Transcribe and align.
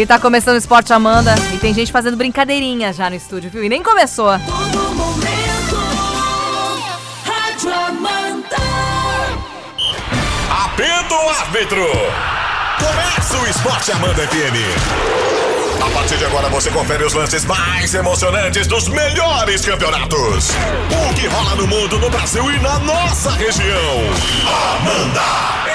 E 0.00 0.06
tá 0.06 0.18
começando 0.18 0.54
o 0.54 0.58
Esporte 0.58 0.94
Amanda. 0.94 1.34
E 1.52 1.58
tem 1.58 1.74
gente 1.74 1.92
fazendo 1.92 2.16
brincadeirinha 2.16 2.90
já 2.90 3.10
no 3.10 3.16
estúdio, 3.16 3.50
viu? 3.50 3.62
E 3.62 3.68
nem 3.68 3.82
começou. 3.82 4.30
Todo 4.38 4.94
momento, 4.94 5.76
Rádio 7.22 7.70
Amanda. 7.70 8.56
Apito 10.64 11.14
o 11.14 11.28
árbitro! 11.28 11.86
Começa 12.78 13.36
o 13.36 13.46
Esporte 13.46 13.92
Amanda 13.92 14.26
FM. 14.26 15.84
A 15.84 15.90
partir 15.90 16.16
de 16.16 16.24
agora 16.24 16.48
você 16.48 16.70
confere 16.70 17.04
os 17.04 17.12
lances 17.12 17.44
mais 17.44 17.94
emocionantes 17.94 18.66
dos 18.66 18.88
melhores 18.88 19.66
campeonatos. 19.66 20.48
O 20.88 21.14
que 21.14 21.26
rola 21.26 21.56
no 21.56 21.66
mundo, 21.66 21.98
no 21.98 22.08
Brasil 22.08 22.50
e 22.50 22.58
na 22.60 22.78
nossa 22.78 23.32
região. 23.32 23.98
Amanda! 24.78 25.20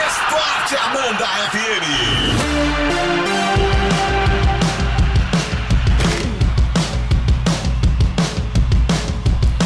Esporte 0.07 0.75
Amanda 0.77 1.27
FM. 1.51 3.14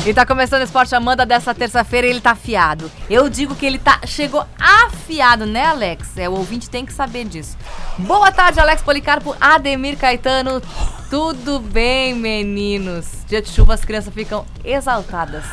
E 0.09 0.13
tá 0.13 0.25
começando 0.25 0.61
o 0.61 0.63
Esporte 0.63 0.95
Amanda 0.95 1.23
dessa 1.23 1.53
terça-feira 1.53 2.07
ele 2.07 2.19
tá 2.19 2.31
afiado. 2.31 2.89
Eu 3.07 3.29
digo 3.29 3.53
que 3.53 3.63
ele 3.63 3.77
tá 3.77 3.99
chegou 4.07 4.43
afiado, 4.59 5.45
né, 5.45 5.65
Alex? 5.65 6.17
É, 6.17 6.27
o 6.27 6.31
ouvinte 6.31 6.67
tem 6.67 6.83
que 6.83 6.91
saber 6.91 7.25
disso. 7.25 7.55
Boa 7.95 8.31
tarde, 8.31 8.59
Alex 8.59 8.81
Policarpo, 8.81 9.35
Ademir 9.39 9.99
Caetano. 9.99 10.63
Tudo 11.11 11.59
bem, 11.59 12.15
meninos? 12.15 13.05
Dia 13.27 13.39
de 13.39 13.49
chuva 13.49 13.75
as 13.75 13.85
crianças 13.85 14.11
ficam 14.11 14.47
exaltadas. 14.65 15.43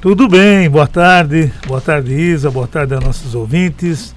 Tudo 0.00 0.28
bem, 0.28 0.70
boa 0.70 0.86
tarde. 0.86 1.52
Boa 1.66 1.80
tarde, 1.80 2.14
Isa. 2.14 2.48
Boa 2.48 2.68
tarde 2.68 2.94
aos 2.94 3.04
nossos 3.04 3.34
ouvintes. 3.34 4.14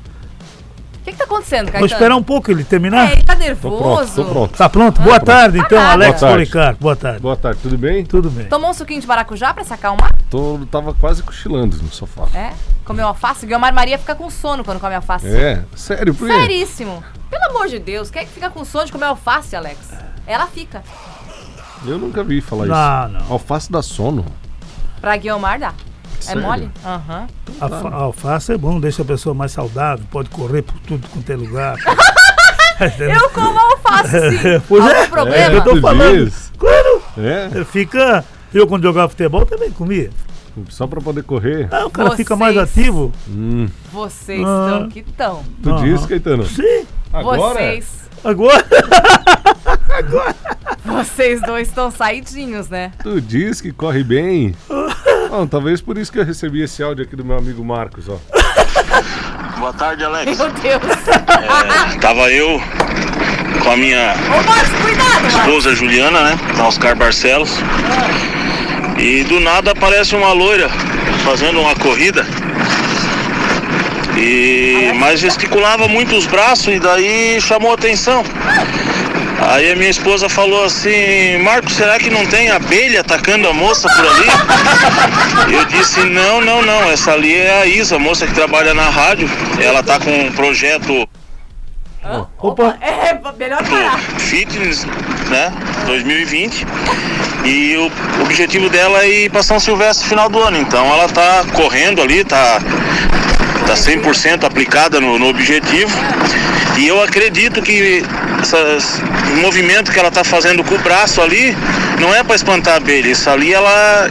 O 1.00 1.04
que, 1.04 1.12
que 1.12 1.18
tá 1.18 1.24
acontecendo, 1.24 1.66
Caetano? 1.66 1.80
Vou 1.80 1.86
esperar 1.88 2.16
um 2.16 2.24
pouco 2.24 2.52
ele 2.52 2.64
terminar. 2.64 3.10
É, 3.10 3.14
ele 3.14 3.24
tá 3.24 3.34
Tô 3.34 3.40
nervoso. 3.40 3.78
pronto, 3.78 4.16
tô 4.16 4.26
pronto. 4.26 4.58
Tá 4.58 4.70
pronto? 4.70 5.02
Boa 5.02 5.20
tarde, 5.20 5.58
então, 5.60 5.78
nada. 5.80 5.94
Alex 5.94 6.10
Boa 6.12 6.20
tarde. 6.20 6.36
Policarpo. 6.36 6.82
Boa 6.82 6.96
tarde. 6.96 7.20
Boa 7.20 7.36
tarde, 7.38 7.60
tudo 7.64 7.78
bem? 7.78 8.06
Tudo 8.06 8.30
bem. 8.30 8.46
Tomou 8.48 8.70
um 8.70 8.74
suquinho 8.74 9.00
de 9.02 9.08
maracujá 9.08 9.54
pra 9.54 9.64
se 9.64 9.74
acalmar? 9.74 10.14
Tô, 10.30 10.60
tava 10.70 10.94
quase 10.94 11.24
cochilando 11.24 11.78
no 11.78 11.90
sofá. 11.90 12.28
É? 12.38 12.54
Comeu 12.86 13.08
alface? 13.08 13.46
Guilmar 13.46 13.74
Maria 13.74 13.98
fica 13.98 14.14
com 14.14 14.30
sono 14.30 14.64
quando 14.64 14.80
come 14.80 14.94
alface. 14.96 15.28
É, 15.28 15.64
sério, 15.76 16.14
por 16.14 16.28
quê? 16.28 16.34
Seríssimo. 16.34 17.04
Pelo 17.30 17.46
amor 17.50 17.68
de 17.68 17.80
Deus, 17.80 18.12
quem 18.12 18.22
é 18.22 18.26
que 18.26 18.32
fica 18.32 18.50
com 18.50 18.66
sono 18.66 18.86
de 18.86 18.92
comer 18.92 19.06
alface, 19.06 19.56
Alex? 19.56 19.78
Ela 20.28 20.48
fica. 20.48 20.84
Eu 21.86 21.98
nunca 21.98 22.24
vi 22.24 22.42
falar 22.42 22.66
Não, 22.66 23.18
isso. 23.18 23.26
não. 23.28 23.34
Alface 23.34 23.72
dá 23.72 23.82
sono. 23.82 24.26
Pra 25.00 25.16
Guilmar 25.16 25.60
dá. 25.60 25.74
É 26.28 26.36
mole? 26.36 26.70
Aham. 26.86 27.28
Alfa- 27.60 27.90
A 27.90 27.96
alface 27.96 28.54
é 28.54 28.58
bom, 28.58 28.80
deixa 28.80 29.02
a 29.02 29.06
pessoa 29.06 29.34
mais 29.34 29.52
saudável, 29.52 30.06
pode 30.12 30.30
correr 30.30 30.62
por 30.62 30.78
tudo 30.82 31.08
quanto 31.10 31.30
é 31.30 31.36
lugar. 31.36 31.76
Eu 33.00 33.30
como 33.32 33.60
alface, 33.60 34.38
sim. 34.38 34.62
Pois 34.70 34.82
Algum 34.84 34.96
é. 34.96 35.08
problema? 35.08 35.54
eu 35.56 35.64
tô 35.64 35.72
tu 35.76 35.82
falando. 35.82 36.26
diz? 36.26 36.52
Claro, 36.58 37.02
É, 37.18 37.66
fica. 37.66 38.24
Eu, 38.54 38.66
quando 38.68 38.84
jogava 38.84 39.10
futebol, 39.10 39.46
também 39.46 39.70
comia. 39.70 40.10
só 40.70 40.88
pra 40.88 41.02
poder 41.02 41.24
correr. 41.24 41.68
Ah, 41.72 41.86
o 41.86 41.90
cara 41.90 42.16
fica 42.16 42.38
mais 42.38 42.56
Vocês- 42.56 42.70
ativo. 42.78 43.12
Hum, 43.28 43.68
Vocês 43.92 44.48
Ah. 44.48 44.70
estão 44.72 44.90
que 44.90 45.00
estão. 45.00 45.44
tu 45.62 45.70
Aham. 45.72 45.84
disse, 45.84 46.08
Caetano? 46.08 46.46
Sim, 46.46 46.86
Agora? 47.12 47.54
Vocês, 47.54 47.88
agora. 48.24 48.66
vocês 50.86 51.42
dois 51.42 51.68
estão 51.68 51.92
saidinhos, 51.92 52.70
né? 52.70 52.92
Tu 53.04 53.20
diz 53.22 53.60
que 53.62 53.72
corre 53.74 54.04
bem. 54.04 54.56
Bom, 55.30 55.46
talvez 55.46 55.80
por 55.80 55.98
isso 55.98 56.12
que 56.12 56.18
eu 56.20 56.26
recebi 56.26 56.62
esse 56.64 56.82
áudio 56.82 57.04
aqui 57.06 57.16
do 57.16 57.24
meu 57.24 57.38
amigo 57.38 57.64
Marcos, 57.64 58.06
ó. 58.10 58.18
Boa 59.60 59.74
tarde, 59.74 60.04
Alex. 60.04 60.38
Meu 60.38 60.50
Deus. 60.52 60.82
É, 61.08 61.98
tava 62.00 62.32
eu 62.32 62.60
com 63.62 63.72
a 63.72 63.78
minha 63.78 64.16
Ô, 64.26 64.44
Marcos, 64.44 64.70
cuidado, 64.82 65.10
Marcos. 65.22 65.34
esposa 65.36 65.76
Juliana, 65.76 66.24
né? 66.24 66.40
Na 66.58 66.68
Oscar 66.68 66.96
Barcelos. 66.96 67.52
E 68.98 69.24
do 69.26 69.40
nada 69.40 69.72
aparece 69.72 70.16
uma 70.16 70.34
loira 70.34 70.68
fazendo 71.24 71.60
uma 71.62 71.76
corrida. 71.76 72.26
E 74.18 74.92
mas 74.96 75.20
gesticulava 75.20 75.88
muito 75.88 76.16
os 76.16 76.26
braços 76.26 76.68
e 76.74 76.80
daí 76.80 77.40
chamou 77.40 77.74
atenção. 77.74 78.24
Aí 79.42 79.72
a 79.72 79.76
minha 79.76 79.90
esposa 79.90 80.28
falou 80.28 80.66
assim, 80.66 81.38
Marcos, 81.40 81.74
será 81.74 81.98
que 81.98 82.10
não 82.10 82.26
tem 82.26 82.50
abelha 82.50 83.02
atacando 83.02 83.48
a 83.48 83.54
moça 83.54 83.88
por 83.88 84.06
ali? 84.06 85.56
Eu 85.56 85.66
disse, 85.66 86.02
não, 86.02 86.42
não, 86.42 86.62
não, 86.62 86.92
essa 86.92 87.14
ali 87.14 87.36
é 87.36 87.62
a 87.62 87.66
Isa, 87.66 87.96
a 87.96 88.00
moça 88.00 88.28
que 88.28 88.34
trabalha 88.34 88.74
na 88.74 88.90
rádio. 88.90 89.30
Ela 89.62 89.82
tá 89.82 90.00
com 90.00 90.12
um 90.12 90.32
projeto 90.34 91.08
Opa, 92.42 92.78
É, 92.82 93.14
melhor 93.38 93.64
parar. 93.64 94.00
Fitness, 94.18 94.86
né? 95.30 95.54
2020. 95.86 96.66
E 97.46 97.78
o 97.78 98.22
objetivo 98.22 98.70
dela 98.70 99.04
é 99.04 99.10
ir 99.10 99.30
para 99.30 99.44
São 99.44 99.60
Silvestre 99.60 100.06
no 100.06 100.10
final 100.10 100.30
do 100.30 100.40
ano. 100.40 100.58
Então 100.58 100.86
ela 100.86 101.08
tá 101.08 101.46
correndo 101.54 102.02
ali, 102.02 102.24
tá, 102.24 102.60
tá 103.70 103.76
100% 103.76 104.46
aplicada 104.46 105.00
no, 105.00 105.20
no 105.20 105.28
objetivo. 105.28 105.92
E 106.78 106.88
eu 106.88 107.04
acredito 107.04 107.62
que 107.62 108.04
essas, 108.42 109.00
o 109.34 109.42
movimento 109.42 109.92
que 109.92 110.00
ela 110.00 110.10
tá 110.10 110.24
fazendo 110.24 110.64
com 110.64 110.74
o 110.74 110.80
braço 110.80 111.22
ali 111.22 111.56
não 112.00 112.14
é 112.16 112.24
para 112.24 112.36
espantar 112.36 112.76
a 112.76 112.78
abelha. 112.78 113.10
Isso 113.10 113.30
ali 113.30 113.54
ela 113.54 114.10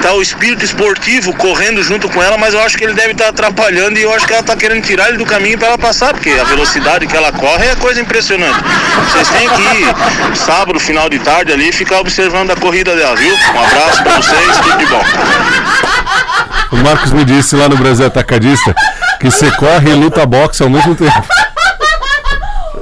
tá 0.00 0.14
o 0.14 0.22
espírito 0.22 0.64
esportivo 0.64 1.34
correndo 1.34 1.82
junto 1.82 2.08
com 2.08 2.22
ela, 2.22 2.38
mas 2.38 2.54
eu 2.54 2.60
acho 2.62 2.78
que 2.78 2.84
ele 2.84 2.94
deve 2.94 3.12
estar 3.12 3.28
atrapalhando 3.28 3.98
e 3.98 4.02
eu 4.02 4.14
acho 4.14 4.26
que 4.26 4.32
ela 4.32 4.42
tá 4.42 4.56
querendo 4.56 4.82
tirar 4.82 5.08
ele 5.08 5.18
do 5.18 5.26
caminho 5.26 5.58
para 5.58 5.68
ela 5.68 5.78
passar, 5.78 6.14
porque 6.14 6.30
a 6.30 6.44
velocidade 6.44 7.06
que 7.06 7.14
ela 7.14 7.30
corre 7.32 7.66
é 7.66 7.74
coisa 7.74 8.00
impressionante. 8.00 8.58
Vocês 9.10 9.28
têm 9.28 9.48
que 9.50 9.60
ir 9.60 10.36
sábado, 10.36 10.80
final 10.80 11.10
de 11.10 11.18
tarde 11.18 11.52
ali, 11.52 11.70
ficar 11.70 12.00
observando 12.00 12.50
a 12.52 12.56
corrida 12.56 12.96
dela, 12.96 13.14
viu? 13.14 13.34
Um 13.54 13.62
abraço 13.62 14.02
para 14.02 14.16
vocês, 14.16 14.58
tudo 14.62 14.78
de 14.78 14.86
bom. 14.86 15.02
O 16.72 16.76
Marcos 16.76 17.12
me 17.12 17.24
disse 17.24 17.56
lá 17.56 17.68
no 17.68 17.76
Brasil 17.76 18.06
Atacadista 18.06 18.74
que 19.18 19.30
você 19.30 19.50
corre 19.52 19.90
e 19.90 19.94
luta 19.94 20.24
boxe 20.26 20.62
ao 20.62 20.70
mesmo 20.70 20.94
tempo. 20.94 21.22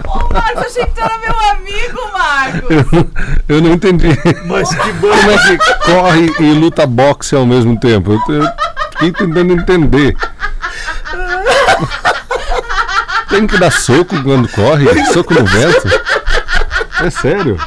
Ô, 0.04 0.32
Marcos, 0.32 0.62
achei 0.66 0.84
que 0.84 0.94
tu 0.94 1.00
era 1.00 1.18
meu 1.18 1.38
amigo, 1.50 2.12
Marcos. 2.12 2.70
Eu, 2.70 2.86
não- 2.92 3.10
eu 3.48 3.62
não 3.62 3.72
entendi. 3.72 4.08
mas 4.46 4.68
que 4.74 4.92
bom. 4.92 5.08
Como 5.08 5.30
é 5.30 5.56
que 5.56 5.74
corre 5.84 6.32
e 6.40 6.52
luta 6.54 6.86
boxe 6.86 7.34
ao 7.34 7.46
mesmo 7.46 7.78
tempo? 7.80 8.12
Eu, 8.28 8.34
eu 8.42 8.48
fiquei 8.92 9.12
tentando 9.12 9.52
entender. 9.54 10.16
Tem 13.28 13.46
que 13.46 13.58
dar 13.58 13.70
soco 13.70 14.22
quando 14.22 14.48
corre? 14.48 14.86
Soco 15.12 15.34
no 15.34 15.44
vento? 15.44 15.88
É 17.04 17.10
sério? 17.10 17.58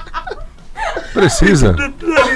Precisa. 1.13 1.75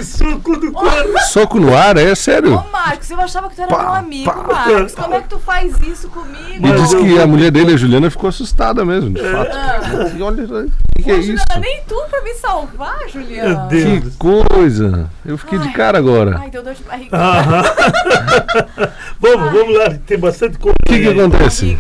Suco 0.05 0.57
do 0.57 0.71
corpo. 0.71 1.19
Soco 1.31 1.59
no 1.59 1.75
ar? 1.75 1.97
É 1.97 2.13
sério? 2.15 2.55
Ô, 2.55 2.71
Marcos, 2.71 3.09
eu 3.09 3.19
achava 3.19 3.49
que 3.49 3.55
tu 3.55 3.61
era 3.61 3.69
Pá, 3.69 3.81
meu 3.83 3.93
amigo, 3.93 4.31
pá. 4.31 4.43
Marcos. 4.67 4.95
Como 4.95 5.13
é 5.13 5.21
que 5.21 5.29
tu 5.29 5.39
faz 5.39 5.79
isso 5.81 6.07
comigo? 6.09 6.65
E 6.65 6.71
diz 6.71 6.93
que 6.93 7.19
a 7.19 7.27
mulher 7.27 7.51
dele, 7.51 7.73
a 7.73 7.77
Juliana, 7.77 8.09
ficou 8.09 8.29
assustada 8.29 8.85
mesmo, 8.85 9.11
de 9.11 9.21
fato. 9.21 9.51
E 10.17 10.21
olha, 10.21 10.43
o 10.43 10.71
que, 10.95 11.03
que 11.03 11.11
é 11.11 11.15
Ô, 11.15 11.17
isso? 11.17 11.27
Juliana, 11.27 11.59
nem 11.59 11.81
tu 11.87 12.01
pra 12.09 12.21
me 12.21 12.33
salvar, 12.35 13.09
Juliana. 13.09 13.49
Meu 13.49 13.67
Deus. 13.67 14.03
Que 14.13 14.17
coisa! 14.17 15.09
Eu 15.25 15.37
fiquei 15.37 15.59
de 15.59 15.69
cara 15.73 15.97
agora. 15.97 16.37
Ai, 16.39 16.49
deu 16.49 16.63
dor 16.63 16.73
de 16.73 16.83
barriga. 16.83 17.17
Vamos, 19.19 19.51
vamos 19.51 19.77
lá, 19.77 19.89
tem 20.05 20.19
bastante 20.19 20.57
coisa. 20.57 20.75
O 20.85 20.89
que, 20.89 20.99
que 20.99 21.07
acontece? 21.07 21.77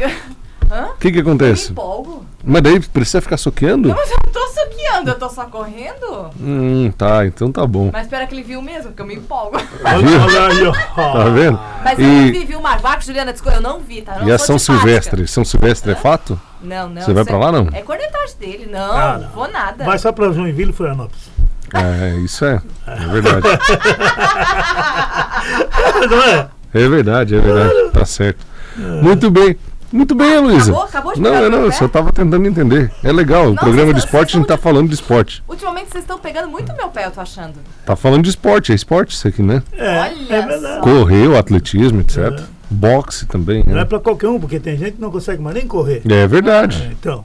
O 0.71 0.97
que, 0.97 1.11
que 1.11 1.15
Me 1.15 1.19
acontece? 1.21 1.71
empolgo. 1.71 2.24
Mas 2.47 2.61
daí 2.61 2.79
precisa 2.79 3.21
ficar 3.21 3.37
soqueando? 3.37 3.89
Mas 3.89 4.11
eu 4.11 4.17
não 4.25 4.31
tô 4.31 4.47
suqueando, 4.49 5.09
eu 5.09 5.17
tô 5.17 5.29
só 5.29 5.45
correndo. 5.45 6.29
Hum, 6.39 6.91
tá, 6.95 7.25
então 7.25 7.51
tá 7.51 7.65
bom. 7.65 7.89
Mas 7.91 8.03
espera 8.03 8.27
que 8.27 8.35
ele 8.35 8.43
viu 8.43 8.61
mesmo, 8.61 8.89
porque 8.91 9.01
eu 9.01 9.05
me 9.07 9.15
empolgo. 9.15 9.57
Ó. 9.57 11.13
Tá 11.13 11.23
vendo? 11.29 11.59
Mas 11.83 11.99
eu 11.99 12.05
não 12.05 12.21
E, 12.27 12.31
vi, 12.31 12.45
viu? 12.45 12.61
Marcos, 12.61 13.05
Juliana, 13.05 13.31
desculpa, 13.31 13.57
eu 13.57 13.61
não 13.61 13.79
vi, 13.79 14.01
tá? 14.01 14.15
Eu 14.15 14.21
não 14.21 14.27
e 14.27 14.31
a 14.31 14.37
sou 14.37 14.59
São. 14.59 14.75
Silvestre? 14.77 15.27
São 15.27 15.43
Silvestre 15.43 15.91
é 15.91 15.95
fato? 15.95 16.39
Não, 16.61 16.89
não. 16.89 17.01
Você 17.01 17.13
vai 17.13 17.25
pra 17.25 17.35
é- 17.35 17.39
lá, 17.39 17.51
não? 17.51 17.67
É 17.73 17.81
cornetagem 17.81 18.35
dele. 18.39 18.69
Não, 18.71 18.91
Ah, 18.91 19.17
não. 19.21 19.29
vou 19.29 19.47
nada. 19.51 19.83
Vai 19.83 19.97
só 19.97 20.11
pra 20.11 20.31
Joinville 20.31 20.71
e 20.71 20.73
Florianópolis. 20.73 21.29
É, 21.73 22.15
isso 22.23 22.45
é. 22.45 22.61
É 22.87 22.95
verdade. 23.07 23.47
Não 26.09 26.23
é? 26.23 26.47
É 26.73 26.87
verdade, 26.89 27.35
é 27.35 27.39
verdade. 27.39 27.89
Tá 27.91 28.05
certo. 28.05 28.45
Muito 28.77 29.29
bem. 29.31 29.57
Muito 29.95 30.13
bem, 30.13 30.37
Luísa. 30.41 30.71
Acabou? 30.71 30.83
Acabou 30.83 31.13
de 31.13 31.21
Não, 31.21 31.49
não, 31.49 31.59
eu 31.63 31.71
só 31.71 31.87
tava 31.87 32.11
tentando 32.11 32.45
entender. 32.45 32.91
É 33.01 33.13
legal, 33.13 33.45
o 33.45 33.49
Não, 33.51 33.55
programa 33.55 33.93
de 33.93 33.99
esporte 33.99 34.35
a 34.35 34.39
gente 34.39 34.47
tá 34.47 34.55
vocês 34.55 34.63
falando 34.63 34.89
de 34.89 34.93
esporte. 34.95 35.41
Ultimamente 35.47 35.89
vocês 35.89 36.03
estão 36.03 36.19
pegando 36.19 36.49
muito 36.49 36.73
meu 36.75 36.89
pé, 36.89 37.05
eu 37.05 37.11
tô 37.11 37.21
achando. 37.21 37.53
Tá 37.85 37.95
falando 37.95 38.23
de 38.23 38.29
esporte, 38.29 38.73
é 38.73 38.75
esporte 38.75 39.15
isso 39.15 39.25
aqui, 39.25 39.41
né? 39.41 39.63
É, 39.71 39.99
Olha 40.01 40.35
é 40.35 40.41
verdade. 40.41 40.81
Correr, 40.81 41.27
atletismo, 41.37 42.01
etc. 42.01 42.41
Boxe 42.69 43.25
também, 43.25 43.63
Não 43.65 43.71
é 43.71 43.75
né? 43.77 43.85
pra 43.85 43.97
qualquer 43.99 44.27
um, 44.27 44.37
porque 44.37 44.59
tem 44.59 44.75
gente 44.77 44.93
que 44.93 45.01
não 45.01 45.09
consegue 45.09 45.41
mais 45.41 45.55
nem 45.55 45.65
correr. 45.65 46.01
É 46.09 46.27
verdade. 46.27 46.83
É, 46.89 46.91
Então. 46.91 47.23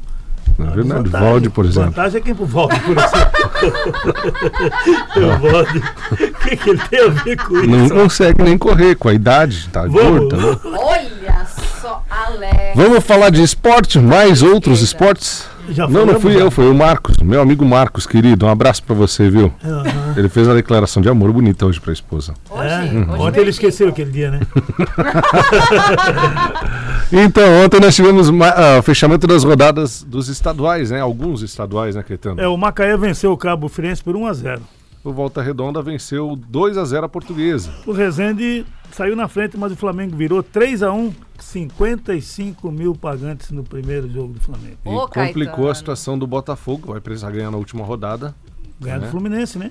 É 0.60 0.64
verdade. 0.70 1.08
Valde, 1.08 1.50
por 1.50 1.64
exemplo. 1.64 1.90
Vantagem 1.90 2.20
é 2.20 2.22
quem 2.22 2.34
pro 2.34 2.44
Valde, 2.44 2.78
por 2.80 2.96
exemplo. 2.96 3.40
o 5.16 5.50
Valde. 5.50 5.78
O 5.78 6.34
que, 6.48 6.56
que 6.56 6.70
ele 6.70 6.82
tem 6.88 7.00
a 7.00 7.08
ver 7.08 7.36
com 7.36 7.54
Não 7.54 7.84
isso? 7.86 7.94
consegue 7.94 8.42
nem 8.42 8.58
correr 8.58 8.94
com 8.94 9.08
a 9.08 9.14
idade, 9.14 9.68
tá 9.72 9.86
Vamos. 9.86 10.28
gorda, 10.28 10.36
né? 10.36 10.56
Olha 10.64 11.39
Vamos 12.74 13.04
falar 13.04 13.30
de 13.30 13.42
esporte, 13.42 13.98
mais 13.98 14.42
outros 14.42 14.80
esportes? 14.82 15.48
Já 15.70 15.86
Não, 15.86 16.04
não 16.04 16.18
fui 16.18 16.32
já. 16.32 16.40
eu, 16.40 16.50
foi 16.50 16.68
o 16.68 16.74
Marcos, 16.74 17.16
meu 17.18 17.40
amigo 17.40 17.64
Marcos, 17.64 18.04
querido. 18.06 18.44
Um 18.46 18.48
abraço 18.48 18.82
pra 18.82 18.94
você, 18.94 19.30
viu? 19.30 19.52
Aham. 19.64 19.84
Ele 20.16 20.28
fez 20.28 20.48
uma 20.48 20.54
declaração 20.54 21.00
de 21.00 21.08
amor 21.08 21.32
bonita 21.32 21.64
hoje 21.64 21.80
pra 21.80 21.92
esposa. 21.92 22.34
Hoje, 22.50 22.64
É, 22.68 22.82
hoje 23.12 23.22
Ontem 23.22 23.40
ele 23.40 23.50
esqueceu 23.50 23.88
aquele 23.88 24.10
dia, 24.10 24.30
né? 24.32 24.40
Então, 27.12 27.64
ontem 27.64 27.80
nós 27.80 27.94
tivemos 27.96 28.28
o 28.28 28.82
fechamento 28.84 29.26
das 29.26 29.42
rodadas 29.42 30.02
dos 30.02 30.28
estaduais, 30.28 30.90
né? 30.92 31.00
Alguns 31.00 31.42
estaduais, 31.42 31.96
né, 31.96 32.04
Caetano? 32.04 32.40
É, 32.40 32.46
o 32.46 32.56
Macaé 32.56 32.96
venceu 32.96 33.32
o 33.32 33.36
Cabo 33.36 33.68
Friense 33.68 34.02
por 34.02 34.14
1 34.14 34.26
a 34.26 34.32
0 34.32 34.60
O 35.02 35.12
Volta 35.12 35.42
Redonda 35.42 35.82
venceu 35.82 36.38
2 36.48 36.78
a 36.78 36.84
0 36.84 37.06
a 37.06 37.08
Portuguesa. 37.08 37.70
O 37.84 37.90
Rezende 37.92 38.64
saiu 38.96 39.14
na 39.16 39.28
frente, 39.28 39.56
mas 39.56 39.72
o 39.72 39.76
Flamengo 39.76 40.16
virou 40.16 40.42
3 40.42 40.82
a 40.82 40.92
1 40.92 41.12
55 41.38 42.70
mil 42.70 42.94
pagantes 42.94 43.50
no 43.50 43.62
primeiro 43.62 44.10
jogo 44.10 44.34
do 44.34 44.40
Flamengo. 44.40 44.76
E 44.84 44.88
Ô, 44.88 45.00
complicou 45.08 45.44
Caetano. 45.44 45.70
a 45.70 45.74
situação 45.74 46.18
do 46.18 46.26
Botafogo. 46.26 46.92
Vai 46.92 47.00
precisar 47.00 47.30
ganhar 47.30 47.50
na 47.50 47.56
última 47.56 47.84
rodada, 47.84 48.34
Ganhar 48.80 48.98
do 48.98 49.06
É. 49.06 49.08
Fluminense, 49.10 49.58
né? 49.58 49.70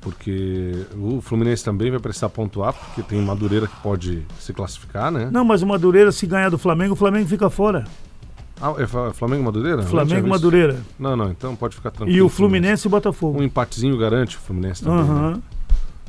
porque 0.00 0.86
o 0.96 1.20
Fluminense 1.20 1.64
também 1.64 1.90
vai 1.90 1.98
precisar 2.00 2.28
pontuar, 2.28 2.72
porque 2.72 3.02
tem 3.02 3.20
Madureira 3.20 3.66
que 3.66 3.76
pode 3.82 4.24
se 4.38 4.52
classificar, 4.52 5.10
né? 5.10 5.28
Não, 5.30 5.44
mas 5.44 5.60
o 5.60 5.66
Madureira, 5.66 6.12
se 6.12 6.24
ganhar 6.26 6.48
do 6.50 6.56
Flamengo, 6.56 6.92
o 6.92 6.96
Flamengo 6.96 7.28
fica 7.28 7.50
fora. 7.50 7.84
Ah, 8.60 8.74
é 8.78 8.86
Flamengo 9.12 9.42
Madureira? 9.44 9.82
Não 9.82 9.88
Flamengo. 9.88 10.28
Madureira. 10.28 10.76
Não, 10.98 11.16
não, 11.16 11.30
então 11.30 11.54
pode 11.56 11.74
ficar 11.76 11.90
tranquilo. 11.90 12.16
E 12.16 12.22
o 12.22 12.28
Fluminense 12.28 12.86
e 12.86 12.90
Botafogo. 12.90 13.38
Um 13.38 13.42
empatezinho 13.42 13.96
garante 13.98 14.36
o 14.36 14.40
Fluminense 14.40 14.82
também. 14.82 15.00
Aham. 15.00 15.30
né? 15.32 15.42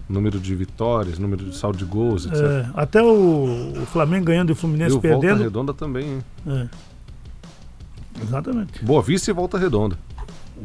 Número 0.09 0.39
de 0.39 0.55
vitórias, 0.55 1.19
número 1.19 1.45
de 1.45 1.55
saldo 1.55 1.77
de 1.77 1.85
gols, 1.85 2.25
etc. 2.25 2.35
É, 2.41 2.69
até 2.73 3.01
o, 3.03 3.73
o 3.79 3.85
Flamengo 3.85 4.25
ganhando 4.25 4.49
e 4.49 4.53
o 4.53 4.53
e 4.53 4.55
Fluminense 4.55 4.95
o 4.95 4.99
Volta 4.99 5.07
perdendo. 5.19 5.43
Redonda 5.43 5.73
também, 5.73 6.05
hein? 6.13 6.19
É. 6.47 6.67
Exatamente. 8.21 8.83
Boa 8.83 9.01
Vista 9.01 9.29
e 9.29 9.33
Volta 9.33 9.57
Redonda. 9.57 9.97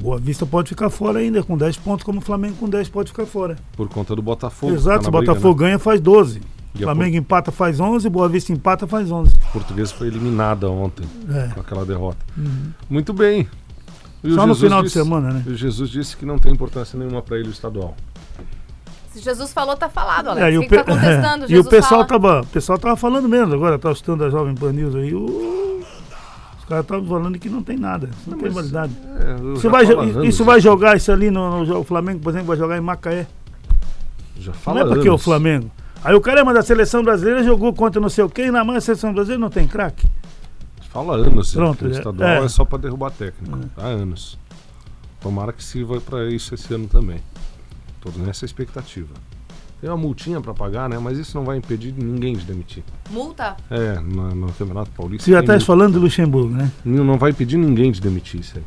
Boa 0.01 0.19
Vista 0.19 0.45
pode 0.45 0.71
ficar 0.71 0.91
fora 0.91 1.19
ainda, 1.21 1.43
com 1.43 1.57
10 1.57 1.77
pontos, 1.77 2.05
como 2.05 2.19
o 2.19 2.23
Flamengo 2.23 2.57
com 2.57 2.69
10 2.69 2.89
pode 2.89 3.11
ficar 3.11 3.27
fora. 3.27 3.57
Por 3.77 3.89
conta 3.89 4.17
do 4.17 4.23
Botafogo. 4.23 4.73
Exato, 4.75 4.99
tá 4.99 5.03
se 5.05 5.09
o 5.09 5.13
Botafogo 5.13 5.61
né? 5.61 5.67
ganha, 5.69 5.79
faz 5.79 6.01
12. 6.01 6.41
E 6.75 6.83
Flamengo 6.83 7.17
empata, 7.17 7.53
faz 7.53 7.79
11. 7.79 8.09
Boa 8.09 8.29
Vista 8.29 8.53
empata, 8.53 8.87
faz 8.87 9.11
11. 9.11 9.37
A 9.49 9.53
Portuguesa 9.53 9.95
foi 9.95 10.09
eliminada 10.09 10.69
ontem 10.69 11.07
É. 11.29 11.49
com 11.55 11.61
aquela 11.61 11.85
derrota. 11.85 12.19
Muito 12.91 13.13
bem. 13.13 13.47
E 14.25 14.29
o 14.33 14.35
Só 14.35 14.47
no 14.47 14.55
final 14.55 14.81
de 14.83 14.89
disse- 14.89 14.99
semana, 14.99 15.31
né? 15.35 15.45
O 15.47 15.55
Jesus 15.55 15.91
disse 15.91 16.17
que 16.17 16.25
não 16.27 16.39
tem 16.39 16.51
importância 16.53 16.99
nenhuma 16.99 17.23
para 17.23 17.39
ele 17.39 17.49
o 17.49 17.53
estadual. 17.53 17.95
Se 19.15 19.21
Jesus 19.21 19.53
falou, 19.53 19.77
tá 19.77 19.89
falado, 19.89 20.31
Alex. 20.31 20.45
É, 20.47 20.53
e 20.53 20.59
o, 20.59 20.63
que 20.63 20.69
tá 20.77 20.83
contestando? 20.85 21.47
e 21.49 21.57
o 21.57 21.65
pessoal 21.65 22.05
fala. 22.05 22.07
tava, 22.07 22.41
o 22.41 22.47
pessoal 22.47 22.79
tava 22.79 22.97
falando 22.97 23.29
mesmo 23.29 23.55
agora, 23.55 23.79
tá 23.79 23.93
estudando 23.93 24.25
a 24.25 24.31
Jovem 24.31 24.55
Pan 24.57 24.73
News 24.73 24.95
aí. 24.97 25.15
o- 25.15 25.81
os 26.59 26.65
caras 26.69 26.85
estavam 26.85 27.07
falando 27.07 27.39
que 27.39 27.49
não 27.49 27.63
tem 27.63 27.77
nada, 27.77 28.09
não 28.27 28.37
tem 28.39 28.51
validade. 28.51 28.93
É, 29.21 29.55
Isso 29.57 29.71
vai, 29.71 29.85
anos, 29.85 30.25
isso 30.29 30.45
vai 30.45 30.61
jogar 30.61 30.97
isso 30.97 31.13
ali 31.13 31.31
no, 31.31 31.63
no 31.65 31.79
o 31.81 31.85
Flamengo, 31.85 32.21
por 32.21 32.31
exemplo, 32.31 32.49
vai 32.49 32.57
jogar 32.57 32.77
em 32.77 32.81
Macaé. 32.81 33.27
Já 34.39 34.51
Não 34.51 34.59
fala 34.59 34.81
é 34.81 34.85
porque 34.85 35.09
o 35.09 35.13
anos. 35.13 35.23
Flamengo. 35.23 35.71
Aí 36.03 36.15
o 36.15 36.21
cara 36.21 36.41
é 36.41 36.45
da 36.53 36.63
seleção 36.63 37.03
brasileira 37.05 37.45
jogou 37.45 37.73
contra 37.73 38.01
não 38.01 38.09
sei 38.09 38.25
o 38.25 38.29
quem, 38.29 38.51
na 38.51 38.65
mão 38.65 38.75
a 38.75 38.81
seleção 38.81 39.13
brasileira 39.13 39.41
não 39.41 39.51
tem 39.51 39.69
craque. 39.69 40.07
Fala 40.91 41.17
anos. 41.17 41.53
Pronto, 41.55 41.85
o 41.85 41.89
é- 41.89 41.91
estadual 41.93 42.29
é. 42.29 42.45
é, 42.45 42.49
só 42.49 42.65
para 42.65 42.79
derrubar 42.79 43.11
técnico. 43.11 43.59
Há 43.77 43.87
anos. 43.87 44.39
Tomara 45.21 45.53
que 45.53 45.63
sirva 45.63 46.01
para 46.01 46.29
isso 46.31 46.55
esse 46.55 46.73
ano 46.75 46.87
também. 46.89 47.21
Tô 48.05 48.19
nessa 48.19 48.45
expectativa. 48.45 49.15
Tem 49.81 49.89
uma 49.91 49.97
multinha 49.97 50.41
para 50.41 50.53
pagar, 50.55 50.89
né? 50.89 50.99
Mas 50.99 51.19
isso 51.19 51.37
não 51.37 51.45
vai 51.45 51.57
impedir 51.57 51.93
ninguém 51.97 52.35
de 52.37 52.45
demitir. 52.45 52.83
Multa? 53.11 53.57
É, 53.71 53.95
no, 54.01 54.35
no 54.35 54.53
Campeonato 54.53 54.91
Paulista. 54.91 55.25
Você 55.25 55.31
já 55.33 55.43
tá 55.43 55.53
multa. 55.53 55.67
falando 55.67 55.95
do 55.95 56.01
Luxemburgo, 56.01 56.55
né? 56.55 56.71
Não 56.85 57.05
não 57.05 57.19
vai 57.19 57.31
impedir 57.31 57.57
ninguém 57.57 57.91
de 57.91 58.01
demitir 58.01 58.41
isso 58.41 58.57
aí. 58.59 58.65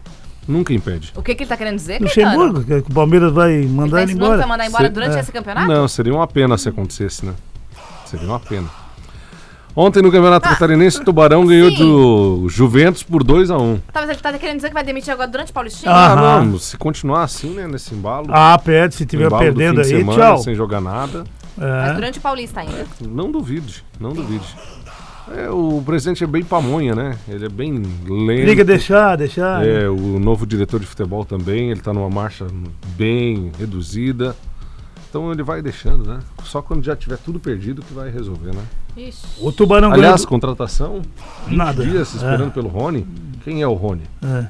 Nunca 0.47 0.73
impede. 0.73 1.11
O 1.15 1.21
que, 1.21 1.35
que 1.35 1.43
ele 1.43 1.49
tá 1.49 1.57
querendo 1.57 1.75
dizer, 1.75 2.01
Luxemburgo, 2.01 2.63
que 2.63 2.73
o 2.91 2.93
Palmeiras 2.93 3.33
vai 3.33 3.63
mandar 3.63 4.01
Ele 4.03 4.11
ele 4.11 4.19
tá 4.19 4.25
embora. 4.25 4.37
vai 4.37 4.47
mandar 4.47 4.65
embora 4.65 4.83
Cê- 4.85 4.89
durante 4.89 5.17
é. 5.17 5.19
esse 5.19 5.31
campeonato? 5.31 5.67
Não, 5.67 5.87
seria 5.87 6.13
uma 6.13 6.27
pena 6.27 6.57
se 6.57 6.69
acontecesse, 6.69 7.25
né? 7.25 7.33
Seria 8.05 8.27
uma 8.27 8.39
pena. 8.39 8.69
Ontem 9.79 10.01
no 10.01 10.12
Campeonato 10.12 10.50
Catarinense, 10.50 11.00
o 11.00 11.06
Tubarão 11.06 11.45
ganhou 11.45 11.69
sim. 11.69 11.77
do 11.77 12.50
Juventus 12.50 13.03
por 13.03 13.24
2 13.24 13.51
a 13.51 13.57
1 13.57 13.77
Tá, 13.94 14.01
mas 14.01 14.09
ele 14.09 14.18
tá 14.19 14.33
querendo 14.33 14.56
dizer 14.56 14.69
que 14.69 14.74
vai 14.74 14.83
demitir 14.83 15.13
agora 15.13 15.27
durante 15.29 15.51
o 15.51 15.53
Paulistinho? 15.53 15.91
Ah, 15.91 16.13
Ah, 16.39 16.44
não, 16.44 16.57
se 16.57 16.75
continuar 16.77 17.21
assim, 17.24 17.51
né, 17.51 17.68
nesse 17.68 17.94
embalo, 17.94 18.25
Ah, 18.31 18.57
perde, 18.57 18.95
se 18.95 19.06
tiver 19.06 19.29
perdendo 19.29 19.79
aí, 19.81 19.85
semana, 19.85 20.18
tchau. 20.19 20.38
sem 20.39 20.56
jogar 20.56 20.81
nada, 20.81 21.25
Mas 21.56 21.91
É. 21.91 21.94
durante 21.94 22.18
o 22.18 22.21
Paulista 22.24 22.62
ainda. 22.62 22.88
não 23.01 23.31
duvide, 23.31 23.83
não 24.00 24.13
duvide. 24.13 24.47
É, 25.35 25.47
o 25.51 25.80
presidente 25.85 26.23
é 26.23 26.27
bem 26.27 26.44
pamonha, 26.44 26.95
né? 26.95 27.15
Ele 27.30 27.45
é 27.45 27.50
bem 27.50 27.73
lento. 28.07 28.45
Liga 28.47 28.63
deixar, 28.65 29.15
deixar. 29.15 29.63
É, 29.63 29.88
o 29.89 30.19
novo 30.19 30.47
diretor 30.47 30.80
de 30.80 30.88
futebol 30.88 31.23
também, 31.23 31.69
ele 31.69 31.81
tá 31.81 31.94
numa 31.94 32.09
marcha 32.09 32.47
bem 32.97 33.51
reduzida. 33.59 34.35
Então 35.09 35.31
ele 35.31 35.44
vai 35.44 35.62
deixando, 35.62 36.03
né? 36.07 36.19
Só 36.44 36.62
quando 36.63 36.83
já 36.83 36.95
tiver 36.95 37.18
tudo 37.18 37.39
perdido 37.39 37.81
que 37.83 37.94
vai 37.94 38.09
resolver, 38.09 38.56
né? 38.56 38.63
Ixi. 38.97 39.25
O 39.39 39.51
Tubarão 39.51 39.91
Aliás, 39.91 40.15
ganhou. 40.15 40.27
contratação, 40.27 41.01
20 41.47 41.55
Nada. 41.57 41.83
dias 41.85 42.13
É. 42.13 42.17
esperando 42.17 42.51
pelo 42.51 42.67
Rony. 42.67 43.05
Quem 43.44 43.61
é 43.61 43.67
o 43.67 43.73
Rony? 43.73 44.01
É, 44.23 44.45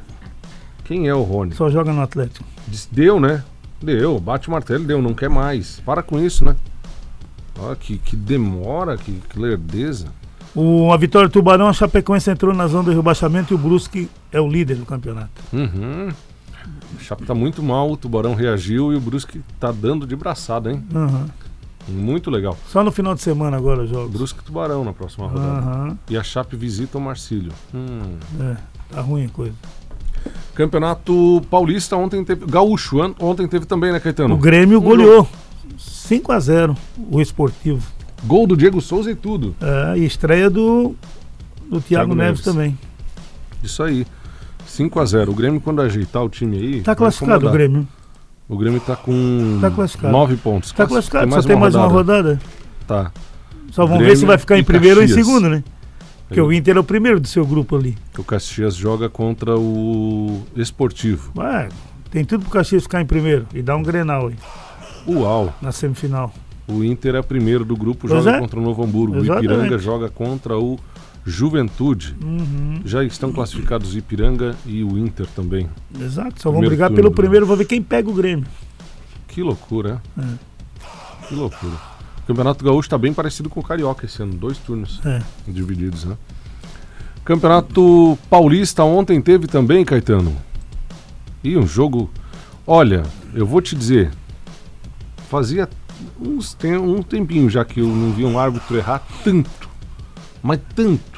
Quem 0.85 1.07
é 1.07 1.13
o 1.13 1.21
Rony? 1.21 1.53
só 1.53 1.69
joga 1.69 1.91
no 1.91 2.01
Atlético. 2.01 2.45
Deu, 2.91 3.19
né? 3.19 3.44
Deu, 3.81 4.19
bate 4.19 4.47
o 4.47 4.51
martelo, 4.51 4.83
deu, 4.83 5.01
não 5.01 5.13
quer 5.13 5.29
mais. 5.29 5.79
Para 5.85 6.01
com 6.01 6.19
isso, 6.19 6.44
né? 6.45 6.55
Ó, 7.59 7.75
que, 7.75 7.97
que 7.97 8.15
demora, 8.15 8.97
que, 8.97 9.11
que 9.29 9.39
lerdeza. 9.39 10.07
O, 10.55 10.91
a 10.91 10.97
vitória 10.97 11.27
do 11.27 11.31
Tubarão, 11.31 11.67
a 11.67 11.73
Chapecoense 11.73 12.31
entrou 12.31 12.53
na 12.53 12.67
zona 12.67 12.83
do 12.85 12.91
rebaixamento 12.91 13.53
e 13.53 13.55
o 13.55 13.57
Brusque 13.57 14.09
é 14.31 14.39
o 14.41 14.47
líder 14.47 14.75
do 14.77 14.85
campeonato. 14.85 15.29
Uhum. 15.53 16.09
O 16.95 16.99
Chape 17.03 17.23
tá 17.25 17.35
muito 17.35 17.61
mal, 17.61 17.91
o 17.91 17.97
Tubarão 17.97 18.33
reagiu 18.33 18.91
e 18.91 18.95
o 18.95 18.99
Brusque 18.99 19.41
tá 19.59 19.71
dando 19.71 20.07
de 20.07 20.15
braçada, 20.15 20.71
hein? 20.71 20.83
Aham. 20.95 21.27
Muito 21.87 22.29
legal. 22.29 22.57
Só 22.67 22.83
no 22.83 22.91
final 22.91 23.15
de 23.15 23.21
semana 23.21 23.55
agora 23.57 23.83
os 23.83 23.89
jogos. 23.89 24.11
Brusque 24.11 24.39
e 24.41 24.43
Tubarão 24.43 24.83
na 24.83 24.93
próxima 24.93 25.27
rodada. 25.27 25.59
Aham. 25.59 25.97
E 26.09 26.17
a 26.17 26.23
Chape 26.23 26.55
visita 26.55 26.97
o 26.97 27.01
Marcílio. 27.01 27.51
Hum. 27.73 28.17
É, 28.41 28.57
tá 28.93 29.01
ruim 29.01 29.25
a 29.25 29.29
coisa. 29.29 29.53
Campeonato 30.53 31.41
Paulista 31.49 31.95
ontem 31.95 32.23
teve. 32.23 32.45
Gaúcho, 32.45 32.97
ontem 33.19 33.47
teve 33.47 33.65
também, 33.65 33.91
né, 33.91 33.99
Caetano? 33.99 34.35
O 34.35 34.37
Grêmio 34.37 34.81
goleou 34.81 35.27
5 35.77 36.31
a 36.31 36.39
0 36.39 36.75
o 37.11 37.21
Esportivo. 37.21 37.85
Gol 38.23 38.47
do 38.47 38.57
Diego 38.57 38.81
Souza 38.81 39.11
e 39.11 39.15
tudo. 39.15 39.55
É, 39.61 39.97
e 39.97 40.05
estreia 40.05 40.49
do, 40.49 40.95
do 41.69 41.79
Thiago, 41.79 41.83
Thiago 41.87 42.15
Neves, 42.15 42.39
Neves. 42.39 42.43
também. 42.43 42.77
Isso 43.63 43.83
aí. 43.83 44.05
5 44.65 44.99
a 44.99 45.05
0 45.05 45.31
O 45.31 45.35
Grêmio, 45.35 45.61
quando 45.61 45.81
ajeitar 45.81 46.23
o 46.23 46.29
time 46.29 46.57
aí. 46.57 46.81
Tá 46.81 46.95
classificado 46.95 47.47
o. 47.47 47.51
Grêmio. 47.51 47.87
O 48.49 48.57
Grêmio 48.57 48.80
tá 48.80 48.95
com 48.95 49.57
Tá 49.61 49.69
classificado. 49.69 50.11
9 50.13 50.37
pontos. 50.37 50.71
Tá 50.71 50.87
Classi- 50.87 51.09
classificado, 51.09 51.31
só 51.42 51.47
tem 51.47 51.56
mais 51.57 51.75
uma 51.75 51.87
rodada. 51.87 52.39
Tá. 52.87 53.11
Só 53.71 53.83
vamos 53.83 53.97
Grêmio 53.99 54.16
ver 54.16 54.19
se 54.19 54.25
vai 54.25 54.37
ficar 54.37 54.57
em 54.57 54.63
primeiro 54.63 54.97
ou 54.99 55.04
em 55.04 55.07
Caxias. 55.07 55.25
segundo, 55.27 55.49
né? 55.49 55.63
Porque 56.27 56.42
o 56.42 56.51
Inter 56.51 56.75
é 56.77 56.80
o 56.80 56.83
primeiro 56.83 57.19
do 57.19 57.27
seu 57.27 57.45
grupo 57.45 57.75
ali. 57.75 57.97
O 58.18 58.23
Caxias 58.23 58.75
joga 58.75 59.09
contra 59.09 59.57
o 59.57 60.42
Esportivo. 60.56 61.31
Vai, 61.35 61.69
tem 62.11 62.23
tudo 62.25 62.42
pro 62.44 62.51
Caxias 62.51 62.83
ficar 62.83 63.01
em 63.01 63.06
primeiro 63.06 63.45
e 63.54 63.61
dar 63.61 63.75
um 63.75 63.83
Grenal 63.83 64.27
aí, 64.27 64.35
Uau. 65.07 65.54
na 65.61 65.71
semifinal. 65.71 66.33
O 66.68 66.83
Inter 66.83 67.16
é 67.16 67.21
primeiro 67.21 67.63
do 67.63 67.75
grupo, 67.77 68.07
Pois 68.09 68.23
joga 68.23 68.37
é. 68.37 68.39
contra 68.39 68.59
o 68.59 68.63
Novo 68.63 68.83
Hamburgo. 68.83 69.16
O 69.16 69.19
Exatamente. 69.19 69.45
Ipiranga 69.54 69.77
joga 69.80 70.09
contra 70.09 70.57
o 70.57 70.77
Juventude. 71.29 72.15
Uhum, 72.23 72.81
Já 72.85 73.03
estão 73.03 73.31
classificados 73.33 73.95
Ipiranga 73.95 74.55
e 74.65 74.81
o 74.83 74.97
Inter 74.97 75.27
também. 75.35 75.69
exato, 75.99 76.41
só 76.41 76.49
vão 76.49 76.59
Primeiro 76.61 76.69
brigar 76.75 76.89
pelo 76.91 77.09
do- 77.09 77.15
primeiro, 77.15 77.45
vou 77.45 77.57
ver 77.57 77.65
quem 77.65 77.81
pega 77.83 78.09
o 78.09 78.13
Grêmio. 78.13 78.47
Que 79.27 79.43
loucura, 79.43 80.01
É. 80.17 81.27
Que 81.27 81.35
loucura. 81.35 81.73
O 82.23 82.27
Campeonato 82.27 82.63
Gaúcho 82.63 82.87
está 82.87 82.97
bem 82.97 83.13
parecido 83.13 83.49
com 83.49 83.59
o 83.59 83.63
Carioca 83.63 84.05
esse 84.05 84.21
ano, 84.23 84.33
dois 84.33 84.57
turnos 84.57 85.01
É. 85.05 85.21
divididos, 85.47 86.05
né? 86.05 86.17
Campeonato 87.25 88.17
Paulista 88.29 88.83
ontem 88.83 89.21
teve 89.21 89.47
também, 89.47 89.83
Caetano. 89.83 90.33
E 91.43 91.57
um 91.57 91.67
jogo. 91.67 92.09
Olha, 92.65 93.03
eu 93.33 93.45
vou 93.45 93.61
te 93.61 93.75
dizer, 93.75 94.11
fazia 95.29 95.67
uns 96.19 96.53
tem, 96.53 96.77
um 96.77 97.01
tempinho 97.03 97.49
já 97.49 97.65
que 97.65 97.81
eu 97.81 97.87
não 97.87 98.11
vi 98.13 98.23
um 98.23 98.39
árbitro 98.39 98.77
errar 98.77 99.01
tanto, 99.23 99.69
mas 100.41 100.59
tanto 100.75 101.17